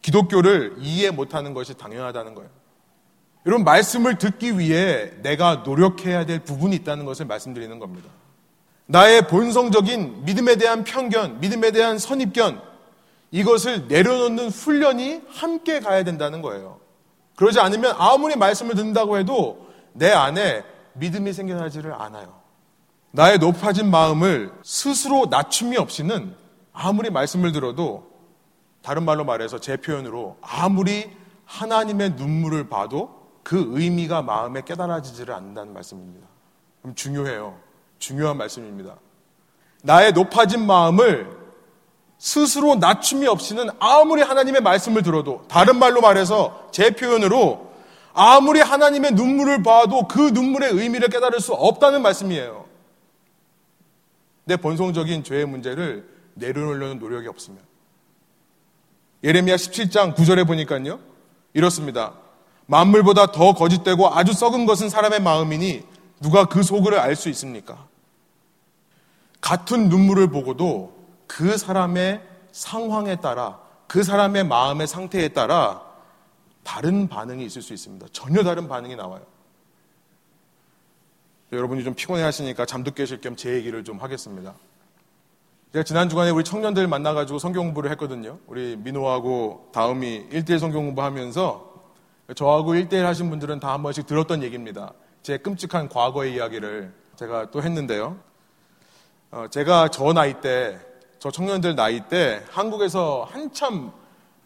기독교를 0.02 0.76
이해 0.80 1.10
못하는 1.10 1.54
것이 1.54 1.74
당연하다는 1.74 2.34
거예요. 2.34 2.50
여러분 3.46 3.64
말씀을 3.64 4.18
듣기 4.18 4.58
위해 4.58 5.12
내가 5.22 5.62
노력해야 5.64 6.26
될 6.26 6.40
부분이 6.40 6.74
있다는 6.76 7.04
것을 7.04 7.26
말씀드리는 7.26 7.78
겁니다. 7.78 8.08
나의 8.86 9.28
본성적인 9.28 10.24
믿음에 10.24 10.56
대한 10.56 10.82
편견, 10.82 11.40
믿음에 11.40 11.70
대한 11.70 11.98
선입견, 11.98 12.60
이것을 13.30 13.86
내려놓는 13.86 14.48
훈련이 14.48 15.22
함께 15.28 15.78
가야 15.78 16.02
된다는 16.02 16.42
거예요. 16.42 16.80
그러지 17.36 17.60
않으면 17.60 17.94
아무리 17.98 18.34
말씀을 18.36 18.74
듣는다고 18.74 19.18
해도 19.18 19.68
내 19.92 20.10
안에 20.10 20.64
믿음이 20.94 21.32
생겨나지를 21.32 21.92
않아요. 21.94 22.40
나의 23.12 23.38
높아진 23.38 23.90
마음을 23.90 24.52
스스로 24.64 25.26
낮춤이 25.30 25.76
없이는 25.76 26.34
아무리 26.72 27.10
말씀을 27.10 27.52
들어도 27.52 28.10
다른 28.82 29.04
말로 29.04 29.24
말해서 29.24 29.60
제 29.60 29.76
표현으로 29.76 30.36
아무리 30.40 31.10
하나님의 31.44 32.10
눈물을 32.10 32.68
봐도 32.68 33.15
그 33.46 33.64
의미가 33.78 34.22
마음에 34.22 34.60
깨달아지지를 34.62 35.32
않는다는 35.32 35.72
말씀입니다. 35.72 36.26
그럼 36.82 36.96
중요해요. 36.96 37.56
중요한 38.00 38.38
말씀입니다. 38.38 38.96
나의 39.84 40.12
높아진 40.14 40.66
마음을 40.66 41.30
스스로 42.18 42.74
낮춤이 42.74 43.24
없이는 43.28 43.68
아무리 43.78 44.22
하나님의 44.22 44.62
말씀을 44.62 45.04
들어도 45.04 45.44
다른 45.46 45.78
말로 45.78 46.00
말해서 46.00 46.70
제 46.72 46.90
표현으로 46.90 47.72
아무리 48.14 48.58
하나님의 48.58 49.12
눈물을 49.12 49.62
봐도 49.62 50.08
그 50.08 50.18
눈물의 50.18 50.72
의미를 50.72 51.08
깨달을 51.08 51.38
수 51.38 51.52
없다는 51.54 52.02
말씀이에요. 52.02 52.64
내 54.42 54.56
본성적인 54.56 55.22
죄의 55.22 55.46
문제를 55.46 56.04
내려놓으려는 56.34 56.98
노력이 56.98 57.28
없으면. 57.28 57.60
예레미야 59.22 59.54
17장 59.54 60.16
9절에 60.16 60.44
보니까요. 60.48 60.98
이렇습니다. 61.54 62.25
만물보다 62.66 63.32
더 63.32 63.52
거짓되고 63.54 64.08
아주 64.08 64.32
썩은 64.32 64.66
것은 64.66 64.88
사람의 64.88 65.20
마음이니 65.20 65.84
누가 66.20 66.46
그 66.46 66.62
속을 66.62 66.98
알 66.98 67.14
수 67.16 67.28
있습니까? 67.30 67.86
같은 69.40 69.88
눈물을 69.88 70.28
보고도 70.28 70.94
그 71.26 71.56
사람의 71.56 72.22
상황에 72.52 73.16
따라 73.16 73.60
그 73.86 74.02
사람의 74.02 74.44
마음의 74.44 74.86
상태에 74.86 75.28
따라 75.28 75.82
다른 76.64 77.06
반응이 77.08 77.44
있을 77.44 77.62
수 77.62 77.72
있습니다. 77.72 78.06
전혀 78.12 78.42
다른 78.42 78.66
반응이 78.66 78.96
나와요. 78.96 79.22
여러분이 81.52 81.84
좀 81.84 81.94
피곤해 81.94 82.22
하시니까 82.22 82.66
잠도 82.66 82.90
깨실 82.90 83.20
겸 83.20 83.36
제 83.36 83.54
얘기를 83.54 83.84
좀 83.84 83.98
하겠습니다. 83.98 84.54
제가 85.72 85.84
지난 85.84 86.08
주간에 86.08 86.30
우리 86.30 86.42
청년들 86.42 86.88
만나가지고 86.88 87.38
성경 87.38 87.66
공부를 87.66 87.90
했거든요. 87.92 88.38
우리 88.46 88.76
민호하고 88.76 89.68
다음이 89.72 90.26
1대1 90.30 90.58
성경 90.58 90.86
공부하면서 90.86 91.65
저하고 92.34 92.72
1대1 92.72 93.02
하신 93.02 93.30
분들은 93.30 93.60
다 93.60 93.72
한 93.72 93.82
번씩 93.82 94.06
들었던 94.06 94.42
얘기입니다. 94.42 94.92
제 95.22 95.36
끔찍한 95.38 95.88
과거의 95.88 96.34
이야기를 96.34 96.92
제가 97.16 97.50
또 97.50 97.62
했는데요. 97.62 98.16
어, 99.30 99.46
제가 99.50 99.88
저 99.88 100.12
나이 100.12 100.40
때, 100.40 100.78
저 101.18 101.30
청년들 101.30 101.74
나이 101.74 102.00
때 102.08 102.42
한국에서 102.50 103.26
한참 103.30 103.92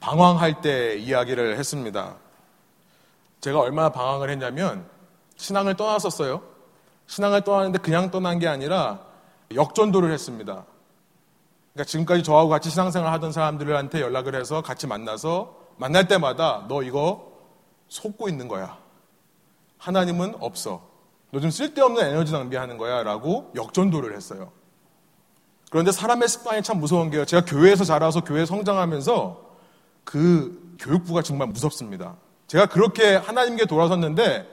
방황할 0.01 0.61
때 0.63 0.97
이야기를 0.97 1.59
했습니다. 1.59 2.17
제가 3.41 3.61
얼마나 3.61 3.91
방황을 3.91 4.31
했냐면 4.31 4.87
신앙을 5.37 5.77
떠났었어요. 5.77 6.43
신앙을 7.07 7.43
떠나는데 7.43 7.79
그냥 7.79 8.11
떠난 8.11 8.39
게 8.39 8.47
아니라 8.49 9.01
역전도를 9.55 10.13
했습니다. 10.13 10.65
그러니까 11.73 11.85
지금까지 11.89 12.23
저하고 12.23 12.49
같이 12.49 12.71
신앙생활 12.71 13.13
하던 13.15 13.33
사람들한테 13.33 14.01
연락을 14.01 14.35
해서 14.35 14.63
같이 14.63 14.87
만나서 14.87 15.57
만날 15.77 16.09
때마다 16.09 16.67
너 16.69 16.83
이거 16.83 17.30
속고 17.91 18.29
있는 18.29 18.49
거야. 18.49 18.79
하나님은 19.79 20.37
없어. 20.41 20.89
너 21.33 21.41
좀 21.41 21.51
쓸데없는 21.51 22.03
에너지 22.03 22.33
낭비하는 22.33 22.77
거야. 22.79 23.03
라고 23.03 23.53
역전도를 23.55 24.17
했어요. 24.17 24.51
그런데 25.71 25.93
사람의 25.93 26.29
습관이 26.29 26.63
참 26.63 26.81
무서운 26.81 27.11
게요. 27.11 27.25
제가 27.25 27.45
교회에서 27.45 27.85
자라서 27.85 28.23
교회 28.25 28.45
성장하면서 28.47 29.51
그 30.05 30.77
교육부가 30.81 31.23
정말 31.23 31.49
무섭습니다. 31.49 32.17
제가 32.49 32.67
그렇게 32.67 33.15
하나님께 33.15 33.67
돌아섰는데 33.67 34.49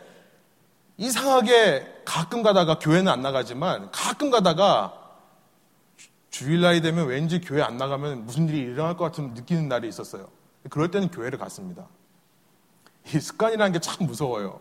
이상하게 0.98 2.02
가끔 2.06 2.44
가다가 2.44 2.78
교회는 2.78 3.12
안 3.12 3.22
나가지만 3.22 3.90
가끔 3.92 4.30
가다가 4.30 4.94
주일날이 6.30 6.82
되면 6.82 7.08
왠지 7.08 7.42
교회 7.42 7.64
안 7.64 7.78
나가면 7.78 8.26
무슨 8.26 8.48
일이 8.50 8.60
일어날 8.60 8.96
것 8.98 9.06
같은 9.06 9.34
느끼는 9.34 9.68
날이 9.68 9.88
있었어요. 9.88 10.28
그럴 10.70 10.92
때는 10.92 11.10
교회를 11.10 11.40
갔습니다. 11.40 11.88
이 13.14 13.20
습관이라는 13.20 13.74
게 13.74 13.80
참 13.80 14.06
무서워요. 14.08 14.60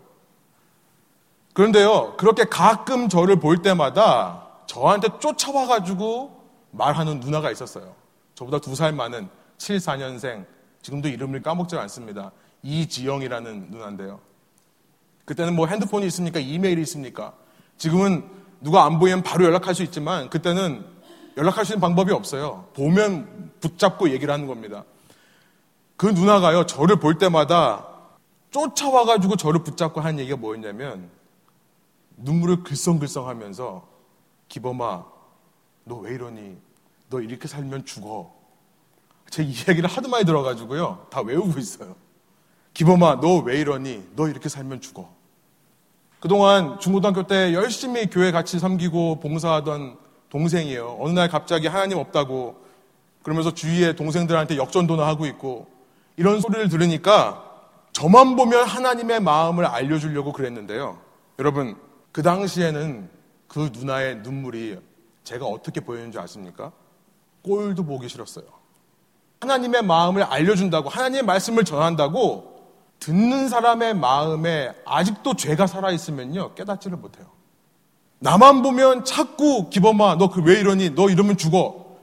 그런데요, 1.55 2.17
그렇게 2.17 2.45
가끔 2.45 3.09
저를 3.09 3.41
볼 3.41 3.63
때마다 3.63 4.47
저한테 4.67 5.09
쫓아와가지고 5.21 6.45
말하는 6.71 7.21
누나가 7.21 7.51
있었어요. 7.51 7.95
저보다 8.35 8.59
두 8.59 8.75
살 8.75 8.93
많은 8.93 9.29
7, 9.57 9.79
4년생, 9.79 10.45
지금도 10.83 11.09
이름을 11.09 11.43
까먹지 11.43 11.77
않습니다. 11.77 12.33
이지영이라는 12.63 13.69
누나인데요. 13.71 14.21
그때는 15.25 15.57
뭐 15.57 15.67
핸드폰이 15.67 16.07
있습니까? 16.07 16.39
이메일이 16.41 16.83
있습니까? 16.83 17.33
지금은 17.79 18.29
누가 18.61 18.85
안 18.85 18.99
보이면 18.99 19.23
바로 19.23 19.45
연락할 19.47 19.75
수 19.75 19.83
있지만 19.83 20.29
그때는 20.29 20.85
연락할 21.39 21.65
수 21.65 21.73
있는 21.73 21.81
방법이 21.81 22.13
없어요. 22.13 22.67
보면 22.75 23.53
붙잡고 23.61 24.11
얘기를 24.11 24.33
하는 24.33 24.47
겁니다. 24.47 24.85
그 25.97 26.07
누나가요, 26.07 26.67
저를 26.67 26.97
볼 26.97 27.17
때마다 27.19 27.87
쫓아와가지고 28.51 29.37
저를 29.37 29.63
붙잡고 29.63 30.01
하는 30.01 30.19
얘기가 30.21 30.37
뭐였냐면 30.37 31.11
눈물을 32.19 32.63
글썽글썽 32.63 33.27
하면서 33.27 33.87
기범아, 34.49 35.05
너 35.85 35.97
왜 36.01 36.15
이러니? 36.15 36.57
너 37.11 37.21
이렇게 37.21 37.47
살면 37.49 37.85
죽어. 37.85 38.35
제 39.31 39.43
이야기를 39.43 39.89
하도 39.89 40.09
많이 40.09 40.25
들어가지고요. 40.25 41.07
다 41.11 41.21
외우고 41.21 41.59
있어요. 41.59 41.95
기범아, 42.75 43.21
너 43.21 43.43
왜 43.43 43.61
이러니? 43.61 44.09
너 44.17 44.29
이렇게 44.29 44.49
살면 44.49 44.81
죽어. 44.81 45.09
그동안 46.21 46.79
중고등학교 46.81 47.27
때 47.27 47.53
열심히 47.55 48.07
교회 48.09 48.33
같이 48.33 48.59
섬기고 48.59 49.21
봉사하던 49.21 49.99
동생이에요. 50.31 50.97
어느 51.01 51.13
날 51.13 51.29
갑자기 51.29 51.67
하나님 51.67 51.99
없다고 51.99 52.65
그러면서 53.23 53.53
주위에 53.53 53.95
동생들한테 53.95 54.57
역전도나 54.57 55.07
하고 55.07 55.27
있고 55.27 55.69
이런 56.17 56.41
소리를 56.41 56.69
들으니까 56.69 57.46
저만 57.97 58.37
보면 58.37 58.67
하나님의 58.67 59.21
마음을 59.21 59.65
알려주려고 59.65 60.31
그랬는데요. 60.35 60.99
여러분, 61.39 61.79
그 62.13 62.23
당시에는 62.23 63.09
그 63.49 63.71
누나의 63.73 64.17
눈물이 64.19 64.79
제가 65.25 65.47
어떻게 65.47 65.81
보였는지 65.81 66.19
아십니까? 66.19 66.73
꼴도 67.43 67.85
보기 67.87 68.11
싫었어요. 68.11 68.45
하나님의 69.41 69.81
마음을 69.83 70.23
알려준다고, 70.25 70.91
하나님의 70.91 71.23
말씀을 71.23 71.65
전한다고 71.65 72.67
듣는 73.01 73.49
사람의 73.49 73.95
마음에 73.95 74.75
아직도 74.85 75.35
죄가 75.35 75.67
살아있으면요, 75.67 76.53
깨닫지를 76.53 76.99
못해요. 76.99 77.25
나만 78.19 78.61
보면 78.61 79.07
자꾸 79.07 79.71
기범아, 79.71 80.17
너 80.17 80.29
그 80.29 80.43
왜 80.43 80.61
이러니? 80.61 80.91
너 80.95 81.09
이러면 81.09 81.39
죽어. 81.39 81.97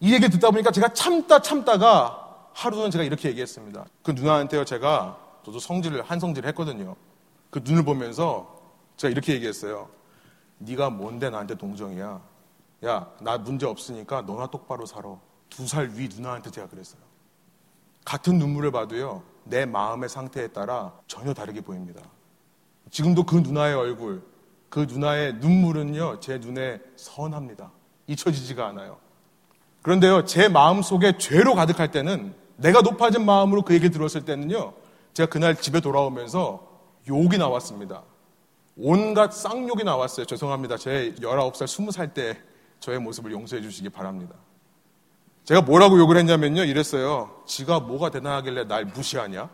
이 0.00 0.12
얘기 0.12 0.28
듣다 0.30 0.50
보니까 0.50 0.72
제가 0.72 0.88
참다 0.94 1.42
참다가 1.42 2.26
하루는 2.54 2.90
제가 2.90 3.04
이렇게 3.04 3.28
얘기했습니다. 3.28 3.84
그 4.02 4.10
누나한테요, 4.10 4.64
제가 4.64 5.27
저도 5.48 5.58
성질을, 5.60 6.02
한 6.02 6.20
성질을 6.20 6.46
했거든요. 6.50 6.94
그 7.50 7.60
눈을 7.64 7.82
보면서 7.82 8.60
제가 8.98 9.10
이렇게 9.10 9.32
얘기했어요. 9.34 9.88
네가 10.58 10.90
뭔데 10.90 11.30
나한테 11.30 11.54
동정이야. 11.54 12.20
야, 12.84 13.10
나 13.20 13.38
문제 13.38 13.64
없으니까 13.66 14.22
너나 14.22 14.48
똑바로 14.48 14.84
살아. 14.84 15.16
두 15.48 15.64
살 15.66 15.90
위 15.94 16.08
누나한테 16.14 16.50
제가 16.50 16.68
그랬어요. 16.68 17.00
같은 18.04 18.38
눈물을 18.38 18.70
봐도요, 18.70 19.22
내 19.44 19.64
마음의 19.64 20.10
상태에 20.10 20.48
따라 20.48 20.92
전혀 21.06 21.32
다르게 21.32 21.62
보입니다. 21.62 22.02
지금도 22.90 23.24
그 23.24 23.36
누나의 23.36 23.74
얼굴, 23.74 24.22
그 24.68 24.80
누나의 24.80 25.34
눈물은요, 25.36 26.20
제 26.20 26.36
눈에 26.38 26.80
선합니다. 26.96 27.70
잊혀지지가 28.06 28.66
않아요. 28.68 28.98
그런데요, 29.80 30.26
제 30.26 30.48
마음 30.48 30.82
속에 30.82 31.16
죄로 31.16 31.54
가득할 31.54 31.90
때는 31.90 32.34
내가 32.56 32.82
높아진 32.82 33.24
마음으로 33.24 33.62
그 33.62 33.72
얘기 33.72 33.88
들었을 33.88 34.26
때는요, 34.26 34.74
제가 35.18 35.28
그날 35.28 35.56
집에 35.56 35.80
돌아오면서 35.80 36.64
욕이 37.08 37.38
나왔습니다. 37.38 38.04
온갖 38.76 39.32
쌍욕이 39.32 39.82
나왔어요. 39.82 40.26
죄송합니다. 40.26 40.76
제 40.76 41.12
19살, 41.18 41.64
20살 41.64 42.14
때 42.14 42.40
저의 42.78 43.00
모습을 43.00 43.32
용서해 43.32 43.60
주시기 43.60 43.88
바랍니다. 43.88 44.36
제가 45.42 45.62
뭐라고 45.62 45.98
욕을 45.98 46.18
했냐면요. 46.18 46.62
이랬어요. 46.62 47.42
지가 47.46 47.80
뭐가 47.80 48.10
대단하길래 48.10 48.68
날 48.68 48.84
무시하냐? 48.84 49.50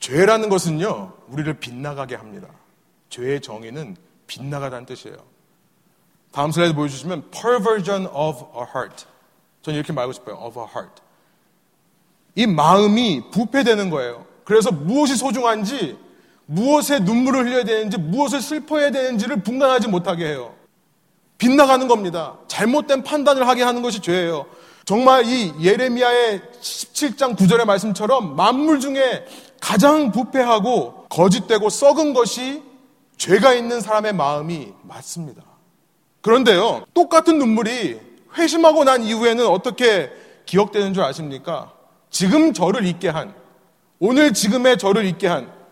죄라는 0.00 0.50
것은요. 0.50 1.14
우리를 1.28 1.54
빗나가게 1.58 2.16
합니다. 2.16 2.48
죄의 3.08 3.40
정의는 3.40 3.96
빗나가다는 4.26 4.84
뜻이에요. 4.84 5.16
다음 6.30 6.50
슬라이드 6.50 6.74
보여주시면 6.74 7.30
perversion 7.30 8.06
of 8.08 8.44
a 8.54 8.66
heart. 8.74 9.06
저는 9.62 9.78
이렇게 9.78 9.94
말하고 9.94 10.12
싶어요. 10.12 10.36
of 10.36 10.60
a 10.60 10.66
heart. 10.66 11.02
이 12.34 12.46
마음이 12.46 13.30
부패되는 13.30 13.88
거예요. 13.88 14.30
그래서 14.44 14.70
무엇이 14.70 15.16
소중한지, 15.16 15.96
무엇에 16.46 16.98
눈물을 17.00 17.46
흘려야 17.46 17.64
되는지, 17.64 17.98
무엇을 17.98 18.40
슬퍼해야 18.40 18.90
되는지를 18.90 19.42
분간하지 19.42 19.88
못하게 19.88 20.26
해요. 20.26 20.54
빗나가는 21.38 21.88
겁니다. 21.88 22.38
잘못된 22.48 23.02
판단을 23.02 23.48
하게 23.48 23.62
하는 23.62 23.82
것이 23.82 24.00
죄예요. 24.00 24.46
정말 24.84 25.24
이 25.26 25.52
예레미야의 25.60 26.40
17장 26.60 27.36
9절의 27.36 27.64
말씀처럼 27.64 28.36
만물 28.36 28.80
중에 28.80 29.24
가장 29.60 30.10
부패하고 30.10 31.06
거짓되고 31.08 31.68
썩은 31.68 32.14
것이 32.14 32.62
죄가 33.16 33.54
있는 33.54 33.80
사람의 33.80 34.12
마음이 34.12 34.72
맞습니다. 34.82 35.42
그런데요, 36.20 36.84
똑같은 36.94 37.38
눈물이 37.38 38.00
회심하고 38.36 38.84
난 38.84 39.02
이후에는 39.02 39.46
어떻게 39.46 40.10
기억되는 40.46 40.94
줄 40.94 41.02
아십니까? 41.02 41.72
지금 42.10 42.52
저를 42.52 42.86
잊게 42.86 43.08
한, 43.08 43.34
오늘 44.04 44.32
지금의 44.34 44.78
저를 44.78 45.04
잊게 45.04 45.26
한 45.28 45.62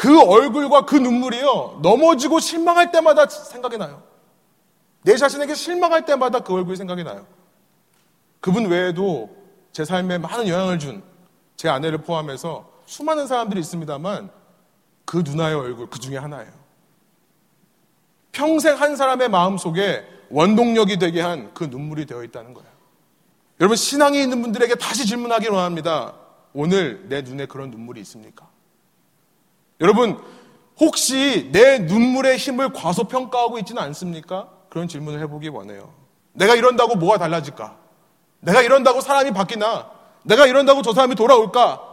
그 0.00 0.18
얼굴과 0.18 0.86
그 0.86 0.96
눈물이요, 0.96 1.80
넘어지고 1.82 2.40
실망할 2.40 2.90
때마다 2.90 3.26
생각이 3.28 3.76
나요. 3.76 4.02
내 5.02 5.14
자신에게 5.14 5.52
실망할 5.54 6.06
때마다 6.06 6.40
그 6.40 6.54
얼굴이 6.54 6.74
생각이 6.78 7.04
나요. 7.04 7.26
그분 8.40 8.64
외에도 8.64 9.28
제 9.72 9.84
삶에 9.84 10.16
많은 10.16 10.48
영향을 10.48 10.78
준 10.78 11.02
제 11.54 11.68
아내를 11.68 11.98
포함해서 11.98 12.66
수많은 12.86 13.26
사람들이 13.26 13.60
있습니다만 13.60 14.30
그 15.04 15.18
누나의 15.18 15.54
얼굴 15.54 15.90
그 15.90 15.98
중에 15.98 16.16
하나예요. 16.16 16.50
평생 18.32 18.80
한 18.80 18.96
사람의 18.96 19.28
마음 19.28 19.58
속에 19.58 20.02
원동력이 20.30 20.98
되게 20.98 21.20
한 21.20 21.52
그 21.52 21.64
눈물이 21.64 22.06
되어 22.06 22.24
있다는 22.24 22.54
거예요. 22.54 22.70
여러분 23.60 23.76
신앙이 23.76 24.18
있는 24.22 24.40
분들에게 24.40 24.76
다시 24.76 25.04
질문하기를 25.04 25.52
원합니다. 25.54 26.14
오늘 26.52 27.08
내 27.08 27.22
눈에 27.22 27.46
그런 27.46 27.70
눈물이 27.70 28.00
있습니까? 28.02 28.48
여러분 29.80 30.20
혹시 30.78 31.50
내 31.52 31.78
눈물의 31.78 32.36
힘을 32.38 32.72
과소평가하고 32.72 33.58
있지는 33.58 33.82
않습니까? 33.82 34.48
그런 34.68 34.88
질문을 34.88 35.20
해보기 35.20 35.48
원해요. 35.48 35.92
내가 36.32 36.54
이런다고 36.54 36.96
뭐가 36.96 37.18
달라질까? 37.18 37.76
내가 38.40 38.62
이런다고 38.62 39.00
사람이 39.00 39.32
바뀌나? 39.32 39.90
내가 40.22 40.46
이런다고 40.46 40.82
저 40.82 40.92
사람이 40.92 41.14
돌아올까? 41.14 41.86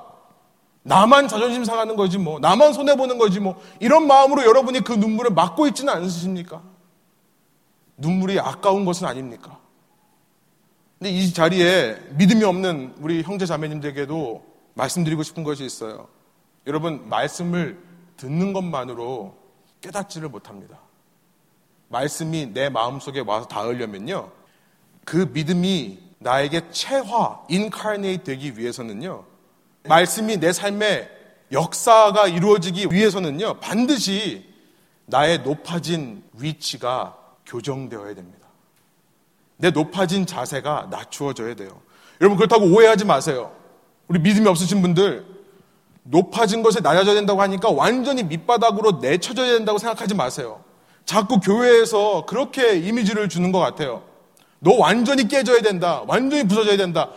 나만 0.84 1.28
자존심 1.28 1.66
상하는 1.66 1.98
거지 1.98 2.18
뭐. 2.18 2.40
나만 2.40 2.72
손해보는 2.72 3.18
거지 3.18 3.42
뭐. 3.42 3.62
이런 3.80 4.08
마음으로 4.08 4.44
여러분이 4.44 4.82
그 4.82 4.94
눈물을 4.94 5.32
막고 5.32 5.68
있지는 5.68 5.94
않으십니까? 5.94 6.62
눈물이 7.98 8.40
아까운 8.40 8.86
것은 8.86 9.06
아닙니까? 9.06 9.60
근데 11.00 11.12
이 11.12 11.32
자리에 11.32 11.96
믿음이 12.12 12.44
없는 12.44 12.96
우리 13.00 13.22
형제 13.22 13.46
자매님들에게도 13.46 14.44
말씀드리고 14.74 15.24
싶은 15.24 15.44
것이 15.44 15.64
있어요. 15.64 16.08
여러분, 16.66 17.08
말씀을 17.08 17.80
듣는 18.18 18.54
것만으로 18.54 19.38
깨닫지를 19.82 20.30
못합니다. 20.30 20.80
말씀이 21.90 22.48
내 22.48 22.70
마음속에 22.70 23.22
와서 23.22 23.48
닿으려면요. 23.48 24.32
그 25.06 25.30
믿음이 25.32 26.00
나에게 26.20 26.72
체화, 26.72 27.44
인카네이 27.48 28.24
되기 28.24 28.58
위해서는요. 28.58 29.24
말씀이 29.88 30.38
내 30.38 30.52
삶의 30.52 31.10
역사가 31.52 32.28
이루어지기 32.28 32.88
위해서는요. 32.92 33.60
반드시 33.60 34.46
나의 35.06 35.44
높아진 35.44 36.24
위치가 36.34 37.18
교정되어야 37.46 38.16
됩니다. 38.16 38.47
내 39.58 39.72
높아진 39.72 40.26
자세가 40.26 40.88
낮추어져야 40.90 41.56
돼요. 41.56 41.82
여러분 42.22 42.38
그렇다고 42.38 42.66
오해하지 42.66 43.06
마세요. 43.06 43.52
우리 44.08 44.20
믿음이 44.20 44.48
없으신 44.48 44.82
분들 44.82 45.26
높아진 46.04 46.64
것에 46.64 46.80
낮아져야 46.80 47.16
된다고 47.16 47.42
하니까 47.42 47.70
완전히 47.70 48.24
밑바닥으로 48.24 49.00
내쳐져야 49.02 49.54
된다고 49.54 49.78
생각하지 49.78 50.16
마세요. 50.16 50.64
자꾸 51.06 51.40
교회에서 51.40 52.26
그렇게 52.26 52.78
이미지를 52.78 53.30
주는 53.30 53.52
것 53.52 53.60
같아요. 53.60 54.04
너 54.60 54.76
완전히 54.78 55.28
깨져야 55.28 55.62
된다. 55.62 56.04
완전히 56.08 56.48
부서져야 56.48 56.78
된다. 56.78 57.10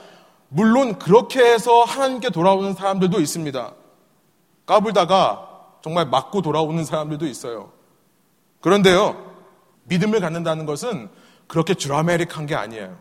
물론 0.48 0.98
그렇게 0.98 1.40
해서 1.40 1.84
하나님께 1.84 2.30
돌아오는 2.30 2.74
사람들도 2.74 3.20
있습니다. 3.20 3.72
까불다가 4.66 5.48
정말 5.82 6.06
맞고 6.06 6.42
돌아오는 6.42 6.84
사람들도 6.84 7.26
있어요. 7.26 7.72
그런데요, 8.60 9.32
믿음을 9.84 10.20
갖는다는 10.20 10.66
것은 10.66 11.08
그렇게 11.50 11.74
드라메릭한 11.74 12.46
게 12.46 12.54
아니에요. 12.54 12.96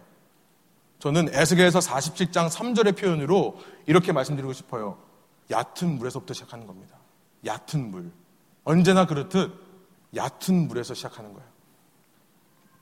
저는 0.98 1.30
에스겔에서 1.32 1.78
47장 1.78 2.50
3절의 2.50 2.98
표현으로 2.98 3.60
이렇게 3.86 4.12
말씀드리고 4.12 4.54
싶어요. 4.54 4.98
얕은 5.52 6.00
물에서부터 6.00 6.34
시작하는 6.34 6.66
겁니다. 6.66 6.98
얕은 7.46 7.92
물. 7.92 8.12
언제나 8.64 9.06
그렇듯 9.06 9.54
얕은 10.16 10.68
물에서 10.68 10.96
시작하는 10.96 11.32
거예요. 11.34 11.48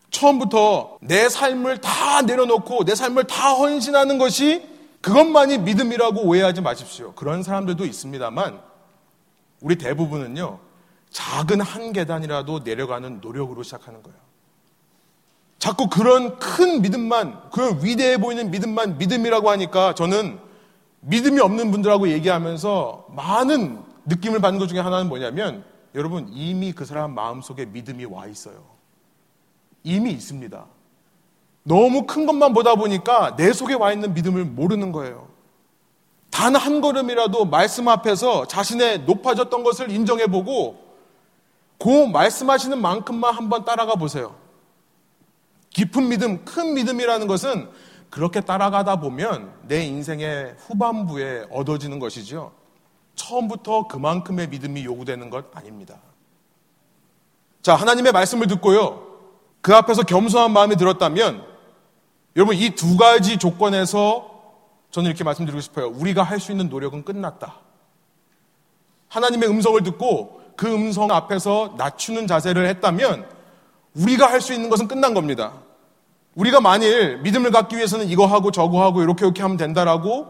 처음부터 0.09 0.99
내 1.01 1.27
삶을 1.27 1.81
다 1.81 2.21
내려놓고 2.21 2.85
내 2.85 2.95
삶을 2.95 3.25
다 3.25 3.51
헌신하는 3.51 4.17
것이 4.17 4.65
그것만이 5.01 5.57
믿음이라고 5.57 6.21
오해하지 6.21 6.61
마십시오. 6.61 7.13
그런 7.13 7.43
사람들도 7.43 7.85
있습니다만 7.85 8.61
우리 9.59 9.75
대부분은요, 9.75 10.59
작은 11.09 11.59
한 11.59 11.91
계단이라도 11.91 12.59
내려가는 12.59 13.19
노력으로 13.19 13.63
시작하는 13.63 14.01
거예요. 14.01 14.26
자꾸 15.59 15.89
그런 15.89 16.37
큰 16.39 16.81
믿음만, 16.81 17.49
그런 17.51 17.83
위대해 17.83 18.17
보이는 18.17 18.51
믿음만 18.51 18.97
믿음이라고 18.97 19.49
하니까 19.49 19.95
저는 19.95 20.39
믿음이 21.01 21.39
없는 21.39 21.71
분들하고 21.71 22.09
얘기하면서 22.09 23.07
많은 23.11 23.83
느낌을 24.05 24.39
받는 24.39 24.59
것 24.59 24.67
중에 24.67 24.79
하나는 24.79 25.09
뭐냐면 25.09 25.63
여러분 25.95 26.29
이미 26.31 26.71
그 26.73 26.85
사람 26.85 27.13
마음속에 27.15 27.65
믿음이 27.65 28.05
와 28.05 28.27
있어요. 28.27 28.63
이미 29.83 30.11
있습니다. 30.11 30.65
너무 31.63 32.05
큰 32.05 32.25
것만 32.25 32.53
보다 32.53 32.75
보니까 32.75 33.35
내 33.35 33.51
속에 33.51 33.73
와 33.73 33.91
있는 33.91 34.13
믿음을 34.13 34.45
모르는 34.45 34.91
거예요. 34.91 35.27
단 36.29 36.55
한 36.55 36.81
걸음이라도 36.81 37.45
말씀 37.45 37.87
앞에서 37.87 38.45
자신의 38.45 39.01
높아졌던 39.01 39.63
것을 39.63 39.89
인정해 39.91 40.27
보고 40.27 40.77
그 41.79 42.05
말씀하시는 42.05 42.79
만큼만 42.79 43.33
한번 43.33 43.65
따라가 43.65 43.95
보세요. 43.95 44.35
깊은 45.71 46.09
믿음, 46.09 46.43
큰 46.45 46.73
믿음이라는 46.73 47.27
것은 47.27 47.69
그렇게 48.09 48.41
따라가다 48.41 48.99
보면 48.99 49.53
내 49.63 49.83
인생의 49.83 50.55
후반부에 50.59 51.47
얻어지는 51.51 51.99
것이죠. 51.99 52.51
처음부터 53.15 53.87
그만큼의 53.87 54.47
믿음이 54.47 54.85
요구되는 54.85 55.29
것 55.29 55.45
아닙니다. 55.55 55.97
자, 57.61 57.75
하나님의 57.75 58.11
말씀을 58.11 58.47
듣고요. 58.47 59.05
그 59.61 59.75
앞에서 59.75 60.03
겸손한 60.03 60.51
마음이 60.53 60.77
들었다면 60.77 61.43
여러분 62.35 62.55
이 62.55 62.69
두 62.75 62.95
가지 62.97 63.37
조건에서 63.37 64.31
저는 64.91 65.09
이렇게 65.09 65.23
말씀드리고 65.23 65.59
싶어요. 65.59 65.87
우리가 65.89 66.23
할 66.23 66.39
수 66.39 66.51
있는 66.51 66.69
노력은 66.69 67.03
끝났다. 67.03 67.55
하나님의 69.09 69.49
음성을 69.49 69.81
듣고 69.83 70.41
그 70.55 70.73
음성 70.73 71.11
앞에서 71.11 71.75
낮추는 71.77 72.27
자세를 72.27 72.67
했다면 72.67 73.27
우리가 73.97 74.31
할 74.31 74.41
수 74.41 74.53
있는 74.53 74.69
것은 74.69 74.87
끝난 74.87 75.13
겁니다. 75.13 75.53
우리가 76.35 76.61
만일 76.61 77.17
믿음을 77.19 77.51
갖기 77.51 77.75
위해서는 77.75 78.07
이거 78.07 78.25
하고 78.27 78.51
저거 78.51 78.83
하고 78.83 79.01
이렇게 79.01 79.25
이렇게 79.25 79.41
하면 79.41 79.57
된다라고 79.57 80.27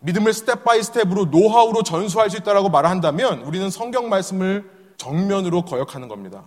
믿음을 0.00 0.32
step 0.32 0.64
by 0.64 0.82
step으로 0.82 1.26
노하우로 1.26 1.82
전수할 1.82 2.30
수 2.30 2.38
있다라고 2.38 2.70
말한다면 2.70 3.42
우리는 3.42 3.68
성경 3.68 4.08
말씀을 4.08 4.70
정면으로 4.96 5.62
거역하는 5.62 6.08
겁니다. 6.08 6.44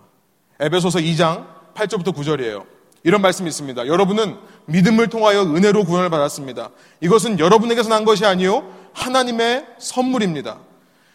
에베소서 0.58 0.98
2장 0.98 1.46
8절부터 1.74 2.14
9절이에요. 2.14 2.64
이런 3.04 3.20
말씀이 3.20 3.48
있습니다. 3.48 3.86
여러분은 3.86 4.36
믿음을 4.66 5.08
통하여 5.08 5.42
은혜로 5.42 5.84
구원을 5.84 6.10
받았습니다. 6.10 6.70
이것은 7.00 7.38
여러분에게서 7.38 7.88
난 7.90 8.04
것이 8.04 8.24
아니요 8.24 8.68
하나님의 8.94 9.66
선물입니다. 9.78 10.58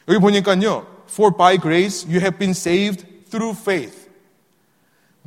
여기 0.07 0.19
보니까요. 0.19 0.85
For 1.09 1.35
by 1.35 1.57
grace 1.57 2.07
you 2.07 2.21
have 2.21 2.37
been 2.37 2.51
saved 2.51 3.05
through 3.29 3.59
faith. 3.59 3.98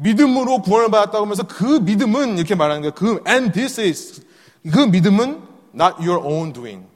믿음으로 0.03 0.63
구원을 0.63 0.91
받았다고 0.91 1.25
하면서 1.25 1.45
그 1.45 1.65
믿음은 1.65 2.39
이렇게 2.39 2.55
말하는 2.55 2.83
거예요. 2.83 2.95
그 2.95 3.23
and 3.29 3.53
this 3.53 3.81
is 3.81 4.23
그 4.73 4.79
믿음은 4.79 5.43
not 5.75 5.97
your 5.99 6.19
own 6.25 6.53
doing. 6.53 6.87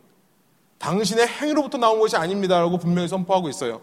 당신의 0.79 1.27
행위로부터 1.27 1.79
나온 1.79 1.99
것이 2.01 2.17
아닙니다라고 2.17 2.79
분명히 2.79 3.09
선포하고 3.09 3.49
있어요. 3.49 3.81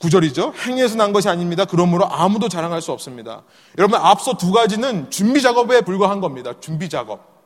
구절이죠. 0.00 0.54
행위에서 0.66 0.96
난 0.96 1.12
것이 1.12 1.28
아닙니다. 1.28 1.64
그러므로 1.64 2.06
아무도 2.06 2.48
자랑할 2.48 2.80
수 2.80 2.92
없습니다. 2.92 3.42
여러분 3.78 3.98
앞서 4.00 4.36
두 4.36 4.52
가지는 4.52 5.10
준비 5.10 5.42
작업에 5.42 5.80
불과한 5.80 6.20
겁니다. 6.20 6.52
준비 6.60 6.88
작업. 6.88 7.38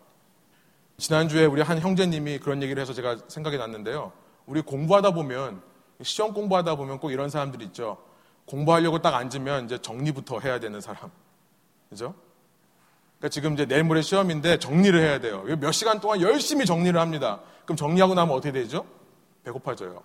지난주에 0.98 1.46
우리 1.46 1.62
한 1.62 1.80
형제님이 1.80 2.38
그런 2.38 2.62
얘기를 2.62 2.80
해서 2.80 2.92
제가 2.92 3.16
생각이 3.28 3.56
났는데요. 3.56 4.12
우리 4.46 4.60
공부하다 4.60 5.12
보면 5.12 5.62
시험 6.02 6.34
공부하다 6.34 6.76
보면 6.76 6.98
꼭 6.98 7.10
이런 7.10 7.30
사람들이 7.30 7.64
있죠. 7.66 7.98
공부하려고 8.46 9.00
딱 9.00 9.14
앉으면 9.14 9.66
이제 9.66 9.78
정리부터 9.78 10.40
해야 10.40 10.60
되는 10.60 10.80
사람. 10.80 11.10
그죠? 11.88 12.14
그러니까 13.18 13.28
지금 13.30 13.54
이제 13.54 13.66
내일 13.66 13.84
모레 13.84 14.02
시험인데 14.02 14.58
정리를 14.58 14.98
해야 15.00 15.20
돼요. 15.20 15.42
몇 15.60 15.72
시간 15.72 16.00
동안 16.00 16.20
열심히 16.20 16.66
정리를 16.66 16.98
합니다. 16.98 17.40
그럼 17.64 17.76
정리하고 17.76 18.14
나면 18.14 18.34
어떻게 18.34 18.52
되죠? 18.52 18.84
배고파져요. 19.44 20.02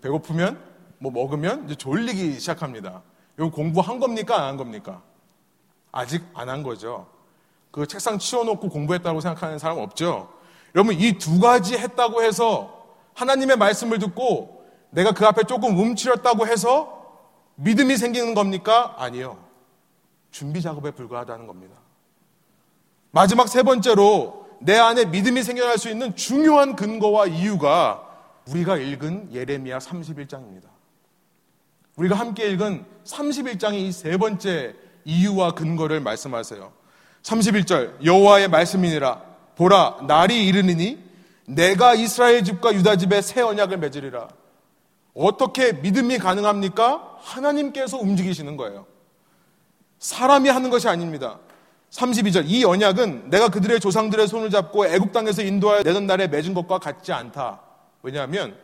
배고프면 0.00 0.60
뭐 0.98 1.10
먹으면 1.12 1.64
이제 1.66 1.74
졸리기 1.74 2.38
시작합니다. 2.40 3.02
이거 3.38 3.50
공부한 3.50 3.98
겁니까? 4.00 4.36
안 4.36 4.42
한 4.48 4.56
겁니까? 4.56 5.02
아직 5.92 6.22
안 6.34 6.48
한 6.48 6.62
거죠. 6.62 7.06
그 7.70 7.86
책상 7.86 8.18
치워놓고 8.18 8.68
공부했다고 8.68 9.20
생각하는 9.20 9.58
사람 9.58 9.78
없죠? 9.78 10.32
여러분, 10.74 10.94
이 10.94 11.18
두 11.18 11.40
가지 11.40 11.76
했다고 11.76 12.22
해서 12.22 12.86
하나님의 13.14 13.56
말씀을 13.56 13.98
듣고 13.98 14.64
내가 14.90 15.12
그 15.12 15.24
앞에 15.26 15.44
조금 15.44 15.76
움츠렸다고 15.78 16.46
해서 16.46 16.99
믿음이 17.62 17.96
생기는 17.96 18.34
겁니까? 18.34 18.94
아니요. 18.98 19.38
준비 20.30 20.62
작업에 20.62 20.90
불과하다는 20.92 21.46
겁니다. 21.46 21.76
마지막 23.10 23.48
세 23.48 23.62
번째로 23.62 24.46
내 24.60 24.76
안에 24.78 25.06
믿음이 25.06 25.42
생겨날 25.42 25.78
수 25.78 25.88
있는 25.88 26.14
중요한 26.16 26.76
근거와 26.76 27.26
이유가 27.26 28.06
우리가 28.48 28.76
읽은 28.76 29.32
예레미야 29.32 29.78
31장입니다. 29.78 30.64
우리가 31.96 32.14
함께 32.16 32.48
읽은 32.50 32.84
31장의 33.04 33.74
이 33.74 33.92
세 33.92 34.16
번째 34.16 34.74
이유와 35.04 35.52
근거를 35.54 36.00
말씀하세요. 36.00 36.72
31절 37.22 38.04
여호와의 38.04 38.48
말씀이니라 38.48 39.22
보라 39.56 40.00
날이 40.06 40.46
이르느니 40.46 41.02
내가 41.46 41.94
이스라엘 41.94 42.44
집과 42.44 42.74
유다 42.74 42.96
집에 42.96 43.20
새 43.20 43.40
언약을 43.42 43.78
맺으리라. 43.78 44.28
어떻게 45.20 45.72
믿음이 45.72 46.16
가능합니까? 46.16 47.18
하나님께서 47.20 47.98
움직이시는 47.98 48.56
거예요. 48.56 48.86
사람이 49.98 50.48
하는 50.48 50.70
것이 50.70 50.88
아닙니다. 50.88 51.38
32절 51.90 52.44
이 52.46 52.64
언약은 52.64 53.28
내가 53.28 53.48
그들의 53.48 53.80
조상들의 53.80 54.28
손을 54.28 54.48
잡고 54.48 54.86
애굽 54.86 55.12
땅에서 55.12 55.42
인도하여 55.42 55.82
내던 55.82 56.06
날에 56.06 56.26
맺은 56.28 56.54
것과 56.54 56.78
같지 56.78 57.12
않다. 57.12 57.60
왜냐하면 58.02 58.56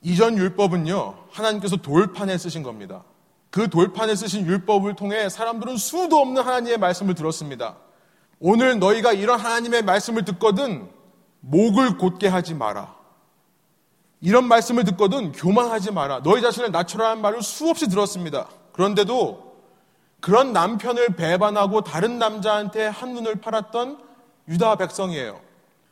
이전 0.00 0.38
율법은요, 0.38 1.26
하나님께서 1.30 1.76
돌판에 1.76 2.38
쓰신 2.38 2.62
겁니다. 2.62 3.04
그 3.50 3.68
돌판에 3.68 4.14
쓰신 4.14 4.46
율법을 4.46 4.94
통해 4.94 5.28
사람들은 5.28 5.76
수도 5.76 6.16
없는 6.18 6.42
하나님의 6.42 6.78
말씀을 6.78 7.14
들었습니다. 7.14 7.76
오늘 8.40 8.78
너희가 8.78 9.12
이런 9.12 9.38
하나님의 9.38 9.82
말씀을 9.82 10.24
듣거든 10.24 10.88
목을 11.40 11.98
곧게 11.98 12.28
하지 12.28 12.54
마라. 12.54 12.97
이런 14.20 14.46
말씀을 14.48 14.84
듣거든 14.84 15.32
교만하지 15.32 15.92
마라. 15.92 16.22
너희 16.22 16.42
자신을 16.42 16.72
낮춰라는 16.72 17.22
말을 17.22 17.42
수없이 17.42 17.88
들었습니다. 17.88 18.48
그런데도 18.72 19.56
그런 20.20 20.52
남편을 20.52 21.10
배반하고 21.16 21.82
다른 21.82 22.18
남자한테 22.18 22.86
한눈을 22.86 23.36
팔았던 23.36 23.98
유다 24.48 24.76
백성이에요. 24.76 25.40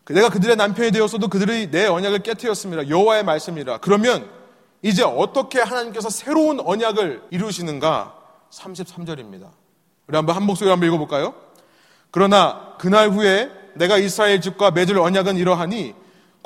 내가 0.06 0.28
그들의 0.28 0.56
남편이 0.56 0.92
되었어도 0.92 1.28
그들이 1.28 1.70
내 1.70 1.86
언약을 1.86 2.20
깨뜨렸습니다. 2.20 2.88
여호와의 2.88 3.24
말씀이라. 3.24 3.78
그러면 3.78 4.28
이제 4.82 5.02
어떻게 5.02 5.60
하나님께서 5.60 6.10
새로운 6.10 6.60
언약을 6.60 7.22
이루시는가? 7.30 8.14
33절입니다. 8.50 9.50
우리 10.06 10.16
한번 10.16 10.36
한 10.36 10.44
목소리 10.44 10.70
한번 10.70 10.88
읽어볼까요? 10.88 11.34
그러나 12.10 12.74
그날 12.78 13.10
후에 13.10 13.50
내가 13.74 13.98
이스라엘 13.98 14.40
집과 14.40 14.70
맺을 14.70 14.98
언약은 14.98 15.36
이러하니 15.36 15.94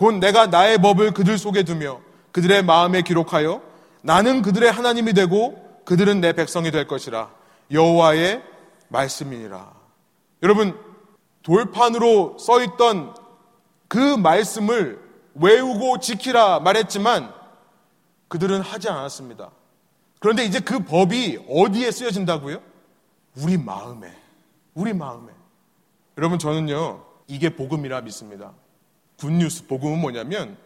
곧 0.00 0.12
내가 0.14 0.46
나의 0.46 0.78
법을 0.78 1.12
그들 1.12 1.36
속에 1.36 1.62
두며 1.62 2.00
그들의 2.32 2.64
마음에 2.64 3.02
기록하여 3.02 3.60
나는 4.00 4.40
그들의 4.40 4.72
하나님이 4.72 5.12
되고 5.12 5.62
그들은 5.84 6.22
내 6.22 6.32
백성이 6.32 6.70
될 6.70 6.86
것이라 6.86 7.30
여호와의 7.70 8.42
말씀이니라. 8.88 9.70
여러분 10.42 10.74
돌판으로 11.42 12.38
써 12.38 12.62
있던 12.62 13.14
그 13.88 13.98
말씀을 14.16 14.98
외우고 15.34 16.00
지키라 16.00 16.60
말했지만 16.60 17.34
그들은 18.28 18.62
하지 18.62 18.88
않았습니다. 18.88 19.50
그런데 20.18 20.46
이제 20.46 20.60
그 20.60 20.78
법이 20.78 21.44
어디에 21.46 21.90
쓰여진다고요? 21.90 22.62
우리 23.36 23.58
마음에. 23.58 24.10
우리 24.72 24.94
마음에. 24.94 25.30
여러분, 26.16 26.38
저는요, 26.38 27.04
이게 27.26 27.54
복음이라 27.54 28.00
믿습니다. 28.02 28.52
굿뉴스, 29.20 29.66
복음은 29.66 30.00
뭐냐면, 30.00 30.56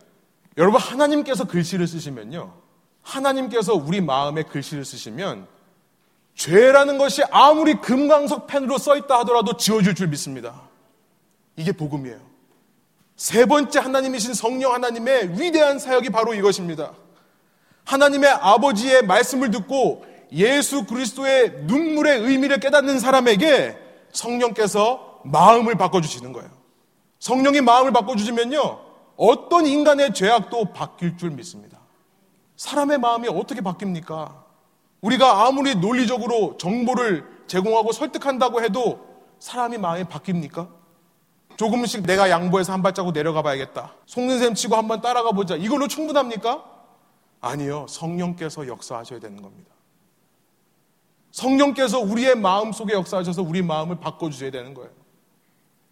여러분, 0.57 0.81
하나님께서 0.81 1.45
글씨를 1.45 1.89
쓰시면요, 1.89 2.55
하나님께서 3.03 3.75
우리 3.75 4.01
마음에 4.01 4.45
글씨를 4.45 4.85
쓰시면, 4.85 5.47
죄라는 6.35 6.99
것이 6.99 7.23
아무리 7.31 7.75
금강석 7.75 8.47
펜으로 8.47 8.79
써 8.79 8.97
있다 8.97 9.21
하더라도 9.21 9.57
지워질 9.57 9.95
줄 9.95 10.09
믿습니다. 10.09 10.63
이게 11.57 11.73
복음이에요. 11.73 12.19
세 13.17 13.45
번째 13.45 13.79
하나님이신 13.79 14.35
성령 14.35 14.75
하나님의 14.75 15.41
위대한 15.41 15.79
사역이 15.79 16.11
바로 16.11 16.35
이것입니다. 16.35 16.93
하나님의 17.85 18.31
아버지의 18.31 19.05
말씀을 19.07 19.51
듣고 19.51 20.05
예수 20.33 20.85
그리스도의 20.87 21.65
눈물의 21.65 22.21
의미를 22.21 22.59
깨닫는 22.59 22.99
사람에게 22.99 23.79
성령께서 24.13 25.21
마음을 25.25 25.77
바꿔주시는 25.77 26.33
거예요. 26.33 26.51
성령이 27.25 27.63
마음을 27.63 27.91
바꿔주시면요. 27.93 28.81
어떤 29.17 29.65
인간의 29.65 30.13
죄악도 30.13 30.75
바뀔 30.75 31.17
줄 31.17 31.31
믿습니다. 31.31 31.79
사람의 32.57 32.99
마음이 32.99 33.29
어떻게 33.29 33.63
바뀝니까? 33.63 34.43
우리가 35.01 35.47
아무리 35.47 35.75
논리적으로 35.75 36.59
정보를 36.59 37.25
제공하고 37.47 37.93
설득한다고 37.93 38.63
해도 38.63 39.01
사람이 39.39 39.79
마음이 39.79 40.05
바뀝니까? 40.05 40.69
조금씩 41.57 42.03
내가 42.03 42.29
양보해서 42.29 42.75
한 42.75 42.83
발자국 42.83 43.15
내려가 43.15 43.41
봐야겠다. 43.41 43.95
속는 44.05 44.39
셈 44.39 44.55
치고 44.55 44.77
한번 44.77 45.01
따라가 45.01 45.33
보자. 45.33 45.57
이걸로 45.57 45.89
충분합니까? 45.89 46.63
아니요. 47.41 47.87
성령께서 47.89 48.67
역사하셔야 48.69 49.19
되는 49.19 49.41
겁니다. 49.41 49.71
성령께서 51.31 52.01
우리의 52.01 52.35
마음 52.35 52.73
속에 52.73 52.93
역사하셔서 52.93 53.41
우리 53.41 53.63
마음을 53.63 53.99
바꿔주셔야 53.99 54.51
되는 54.51 54.75
거예요. 54.75 55.04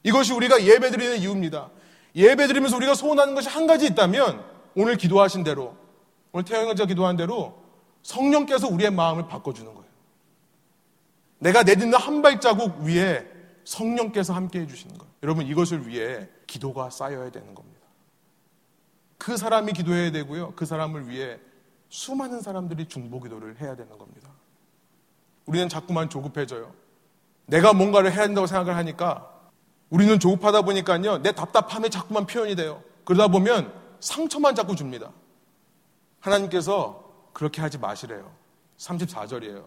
이것이 0.02 0.32
우리가 0.32 0.62
예배 0.62 0.90
드리는 0.90 1.18
이유입니다. 1.18 1.70
예배 2.14 2.46
드리면서 2.46 2.76
우리가 2.76 2.94
소원하는 2.94 3.34
것이 3.34 3.48
한 3.48 3.66
가지 3.66 3.86
있다면 3.86 4.44
오늘 4.74 4.96
기도하신 4.96 5.44
대로 5.44 5.76
오늘 6.32 6.44
태영이가 6.44 6.86
기도한 6.86 7.16
대로 7.16 7.62
성령께서 8.02 8.68
우리의 8.68 8.90
마음을 8.90 9.28
바꿔주는 9.28 9.72
거예요. 9.72 9.88
내가 11.38 11.62
내딛는 11.62 11.98
한 11.98 12.22
발자국 12.22 12.80
위에 12.82 13.26
성령께서 13.64 14.32
함께 14.32 14.60
해주시는 14.60 14.98
거예요. 14.98 15.12
여러분 15.22 15.46
이것을 15.46 15.86
위해 15.86 16.28
기도가 16.46 16.90
쌓여야 16.90 17.30
되는 17.30 17.54
겁니다. 17.54 17.80
그 19.18 19.36
사람이 19.36 19.72
기도해야 19.72 20.10
되고요. 20.10 20.54
그 20.56 20.66
사람을 20.66 21.08
위해 21.08 21.38
수많은 21.88 22.40
사람들이 22.40 22.86
중보 22.86 23.20
기도를 23.20 23.60
해야 23.60 23.76
되는 23.76 23.96
겁니다. 23.98 24.30
우리는 25.46 25.68
자꾸만 25.68 26.08
조급해져요. 26.08 26.72
내가 27.46 27.72
뭔가를 27.72 28.12
해야 28.12 28.26
된다고 28.26 28.46
생각을 28.46 28.76
하니까 28.76 29.31
우리는 29.92 30.18
조급하다 30.18 30.62
보니까요. 30.62 31.18
내 31.18 31.32
답답함이 31.32 31.90
자꾸만 31.90 32.26
표현이 32.26 32.56
돼요. 32.56 32.82
그러다 33.04 33.28
보면 33.28 33.70
상처만 34.00 34.54
자꾸 34.54 34.74
줍니다. 34.74 35.10
하나님께서 36.18 37.04
그렇게 37.34 37.60
하지 37.60 37.76
마시래요. 37.76 38.32
34절이에요. 38.78 39.64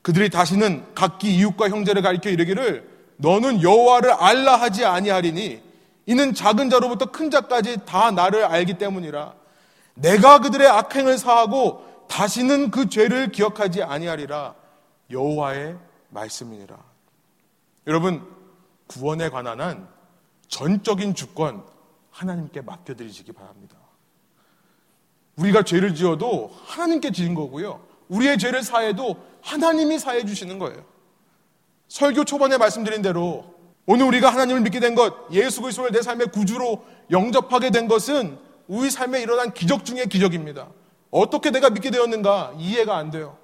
그들이 0.00 0.30
다시는 0.30 0.86
각기 0.94 1.36
이웃과 1.36 1.68
형제를 1.68 2.00
가리켜 2.00 2.30
이르기를 2.30 2.88
너는 3.18 3.62
여호와를 3.62 4.10
알라 4.10 4.56
하지 4.56 4.86
아니하리니 4.86 5.62
이는 6.06 6.32
작은 6.32 6.70
자로부터 6.70 7.12
큰 7.12 7.30
자까지 7.30 7.84
다 7.84 8.10
나를 8.10 8.46
알기 8.46 8.78
때문이라 8.78 9.34
내가 9.96 10.38
그들의 10.38 10.66
악행을 10.66 11.18
사하고 11.18 12.06
다시는 12.08 12.70
그 12.70 12.88
죄를 12.88 13.32
기억하지 13.32 13.82
아니하리라 13.82 14.54
여호와의 15.10 15.76
말씀이니라. 16.08 16.74
여러분 17.86 18.37
구원에 18.88 19.28
관한 19.30 19.60
한 19.60 19.88
전적인 20.48 21.14
주권 21.14 21.62
하나님께 22.10 22.62
맡겨드리시기 22.62 23.32
바랍니다. 23.32 23.76
우리가 25.36 25.62
죄를 25.62 25.94
지어도 25.94 26.50
하나님께 26.66 27.12
지은 27.12 27.34
거고요. 27.34 27.80
우리의 28.08 28.38
죄를 28.38 28.62
사해도 28.62 29.16
하나님이 29.42 29.98
사해 30.00 30.24
주시는 30.24 30.58
거예요. 30.58 30.84
설교 31.86 32.24
초반에 32.24 32.58
말씀드린 32.58 33.02
대로 33.02 33.54
오늘 33.86 34.06
우리가 34.06 34.30
하나님을 34.30 34.62
믿게 34.62 34.80
된 34.80 34.94
것, 34.94 35.30
예수 35.30 35.62
그리스도를 35.62 35.92
내 35.92 36.02
삶의 36.02 36.28
구주로 36.28 36.84
영접하게 37.10 37.70
된 37.70 37.88
것은 37.88 38.38
우리 38.66 38.90
삶에 38.90 39.22
일어난 39.22 39.54
기적 39.54 39.84
중의 39.84 40.08
기적입니다. 40.08 40.68
어떻게 41.10 41.50
내가 41.50 41.70
믿게 41.70 41.90
되었는가 41.90 42.54
이해가 42.58 42.96
안 42.96 43.10
돼요. 43.10 43.38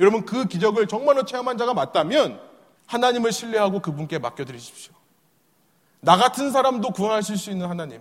여러분 0.00 0.24
그 0.26 0.46
기적을 0.46 0.86
정말로 0.86 1.24
체험한 1.24 1.56
자가 1.56 1.72
맞다면 1.72 2.40
하나님을 2.86 3.32
신뢰하고 3.32 3.80
그분께 3.80 4.18
맡겨드리십시오. 4.18 4.92
나 6.00 6.16
같은 6.16 6.50
사람도 6.50 6.90
구원하실 6.90 7.38
수 7.38 7.50
있는 7.50 7.68
하나님. 7.68 8.00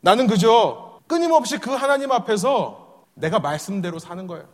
나는 0.00 0.26
그저 0.26 1.00
끊임없이 1.06 1.58
그 1.58 1.70
하나님 1.70 2.12
앞에서 2.12 3.04
내가 3.14 3.38
말씀대로 3.40 3.98
사는 3.98 4.26
거예요. 4.26 4.46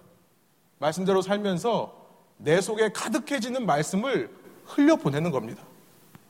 말씀대로 0.79 1.23
살면서 1.23 1.95
내 2.39 2.61
속에 2.61 2.91
가득해지는 2.93 3.67
말씀을 3.67 4.31
흘려보내는 4.67 5.31
겁니다. 5.31 5.63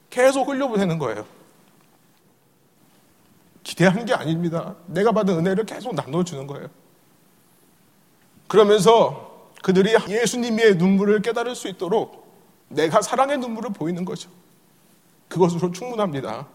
계속 0.08 0.48
흘려보내는 0.48 0.98
거예요. 0.98 1.24
기대한 3.62 4.04
게 4.04 4.12
아닙니다. 4.12 4.74
내가 4.86 5.12
받은 5.12 5.38
은혜를 5.38 5.66
계속 5.66 5.94
나눠주는 5.94 6.46
거예요. 6.46 6.68
그러면서 8.48 9.48
그들이 9.62 9.94
예수님의 10.08 10.76
눈물을 10.76 11.22
깨달을 11.22 11.54
수 11.54 11.68
있도록 11.68 12.19
내가 12.70 13.02
사랑의 13.02 13.38
눈물을 13.38 13.70
보이는 13.72 14.04
거죠. 14.04 14.30
그것으로 15.28 15.70
충분합니다. 15.72 16.46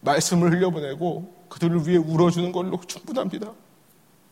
말씀을 0.00 0.52
흘려보내고 0.52 1.46
그들을 1.48 1.86
위해 1.86 1.98
울어주는 1.98 2.50
걸로 2.52 2.80
충분합니다. 2.86 3.52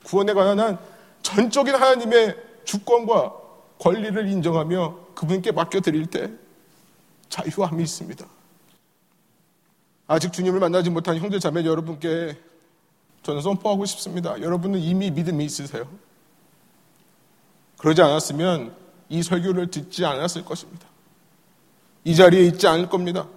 구원에 0.04 0.32
관한 0.32 0.58
한 0.58 0.78
전적인 1.22 1.74
하나님의 1.74 2.36
주권과 2.64 3.34
권리를 3.78 4.28
인정하며 4.28 5.14
그분께 5.14 5.52
맡겨드릴 5.52 6.06
때 6.06 6.30
자유함이 7.28 7.82
있습니다. 7.82 8.26
아직 10.06 10.32
주님을 10.32 10.58
만나지 10.58 10.90
못한 10.90 11.16
형제 11.18 11.38
자매 11.38 11.64
여러분께 11.64 12.36
저는 13.22 13.42
선포하고 13.42 13.84
싶습니다. 13.84 14.40
여러분은 14.40 14.80
이미 14.80 15.10
믿음이 15.10 15.44
있으세요. 15.44 15.86
그러지 17.78 18.02
않았으면 18.02 18.74
이 19.08 19.22
설교를 19.22 19.70
듣지 19.70 20.04
않았을 20.04 20.44
것입니다. 20.44 20.89
이 22.05 22.14
자리에 22.14 22.42
있지 22.46 22.66
않을 22.66 22.88
겁니다. 22.88 23.28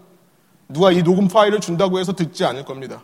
누가 0.68 0.92
이 0.92 1.04
녹음 1.04 1.28
파일을 1.28 1.60
준다고 1.60 2.00
해서 2.00 2.14
듣지 2.14 2.46
않을 2.46 2.66
겁니다. 2.66 3.04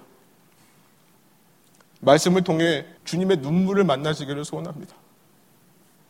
말씀을 2.02 2.44
통해 2.44 2.86
주님의 3.04 3.38
눈물을 3.38 3.84
만나시기를 3.84 4.46
소원합니다. 4.46 4.96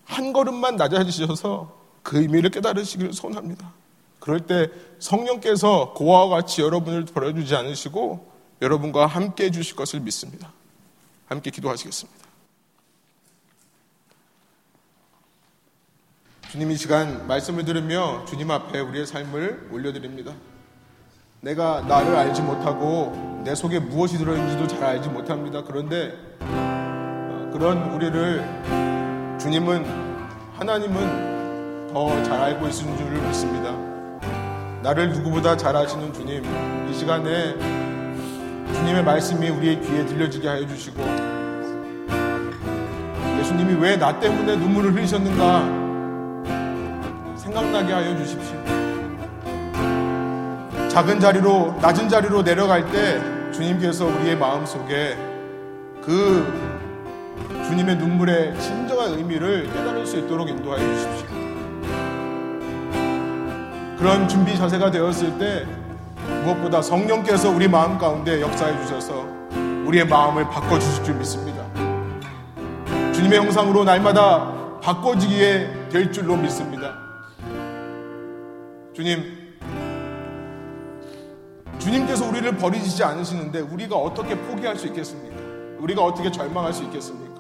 한 0.06 0.34
걸음만 0.34 0.76
낮아지셔서 0.76 1.78
그 2.04 2.22
의미를 2.22 2.50
깨달으시기를 2.50 3.14
소원합니다. 3.14 3.74
그럴 4.20 4.42
때 4.42 4.70
성령께서 5.00 5.94
고아와 5.94 6.30
같이 6.30 6.62
여러분을 6.62 7.06
버려주지 7.06 7.56
않으시고 7.56 8.30
여러분과 8.62 9.08
함께 9.08 9.46
해주실 9.46 9.76
것을 9.76 10.02
믿습니다. 10.02 10.52
함께 11.28 11.52
기도하시겠습니다. 11.52 12.29
주님 16.50 16.72
이 16.72 16.76
시간 16.76 17.28
말씀을 17.28 17.64
들으며 17.64 18.26
주님 18.26 18.50
앞에 18.50 18.80
우리의 18.80 19.06
삶을 19.06 19.70
올려드립니다. 19.72 20.32
내가 21.42 21.82
나를 21.88 22.16
알지 22.16 22.42
못하고 22.42 23.42
내 23.46 23.54
속에 23.56 23.80
무엇이 23.80 24.18
들어있는지도 24.18 24.68
잘 24.68 24.84
알지 24.84 25.10
못합니다. 25.10 25.64
그런데 25.64 26.14
어, 26.42 27.50
그런 27.54 27.92
우리를 27.92 29.38
주님은 29.40 29.86
하나님은 30.58 31.30
더 31.94 32.10
잘 32.24 32.40
알고 32.40 32.68
있는 32.68 32.98
줄을 32.98 33.22
믿습니다. 33.28 33.72
나를 34.82 35.12
누구보다 35.12 35.56
잘 35.58 35.76
아시는 35.76 36.14
주님, 36.14 36.44
이 36.90 36.94
시간에 36.94 37.54
주님의 38.74 39.04
말씀이 39.04 39.50
우리의 39.50 39.82
귀에 39.82 40.06
들려지게 40.06 40.48
하여 40.48 40.68
주시고 40.68 41.02
예수님이 43.40 43.74
왜 43.82 43.98
나 43.98 44.20
때문에 44.20 44.56
눈물을 44.56 44.94
흘리셨는가 44.94 45.79
생각나게 47.60 47.94
하여 47.94 48.16
주십시오. 48.18 48.58
작은 50.90 51.20
자리로, 51.20 51.76
낮은 51.82 52.08
자리로 52.10 52.44
내려갈 52.44 52.90
때 52.90 53.20
주님께서 53.52 54.06
우리의 54.06 54.38
마음 54.38 54.66
속에 54.66 55.18
그 56.02 56.46
주님의 57.68 57.98
눈물의 57.98 58.60
진정한 58.60 59.14
의미를 59.14 59.66
깨달을 59.72 60.06
수 60.06 60.18
있도록 60.18 60.50
인도하여 60.50 60.80
주십시오. 60.80 61.28
그런 63.98 64.28
준비 64.30 64.58
자세가 64.58 64.92
되었을 64.92 65.38
때 65.38 65.66
무엇보다 66.44 66.82
성령께서 66.82 67.50
우리 67.50 67.68
마음 67.68 67.98
가운데 67.98 68.42
역사해 68.42 68.80
주셔서 68.82 69.26
우리의 69.86 70.08
마음을 70.08 70.48
바꿔주실 70.50 71.04
줄 71.04 71.16
믿습니다. 71.16 71.64
주님의 73.14 73.40
형상으로 73.40 73.84
날마다 73.84 74.54
바꿔지기에 74.82 75.90
될 75.90 76.12
줄로 76.12 76.38
믿습니다. 76.38 76.79
주님, 79.00 79.24
주님께서 81.80 82.28
우리를 82.28 82.58
버리지 82.58 83.02
않으시는데 83.02 83.62
우리가 83.62 83.96
어떻게 83.96 84.36
포기할 84.36 84.76
수 84.76 84.88
있겠습니까? 84.88 85.38
우리가 85.80 86.04
어떻게 86.04 86.30
절망할 86.30 86.74
수 86.74 86.84
있겠습니까? 86.84 87.40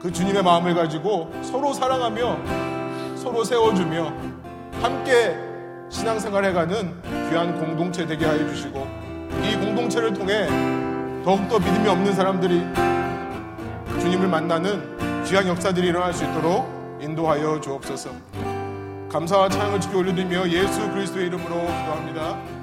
그 0.00 0.12
주님의 0.12 0.40
마음을 0.44 0.72
가지고 0.72 1.32
서로 1.42 1.72
사랑하며 1.72 3.16
서로 3.16 3.42
세워주며 3.42 4.14
함께 4.80 5.36
신앙생활 5.88 6.44
해가는 6.44 7.02
귀한 7.28 7.58
공동체 7.58 8.06
되게 8.06 8.24
하여 8.24 8.46
주시고 8.46 8.86
이 9.42 9.56
공동체를 9.56 10.14
통해 10.14 10.46
더욱더 11.24 11.58
믿음이 11.58 11.88
없는 11.88 12.12
사람들이 12.12 12.60
주님을 14.00 14.28
만나는 14.28 15.24
귀한 15.24 15.48
역사들이 15.48 15.88
일어날 15.88 16.14
수 16.14 16.22
있도록 16.22 16.79
인도하여 17.00 17.60
주옵소서. 17.60 18.10
감사와 19.10 19.48
찬양을 19.48 19.80
지켜 19.80 19.98
올려드리며 19.98 20.48
예수 20.50 20.88
그리스도의 20.90 21.26
이름으로 21.26 21.54
기도합니다. 21.54 22.59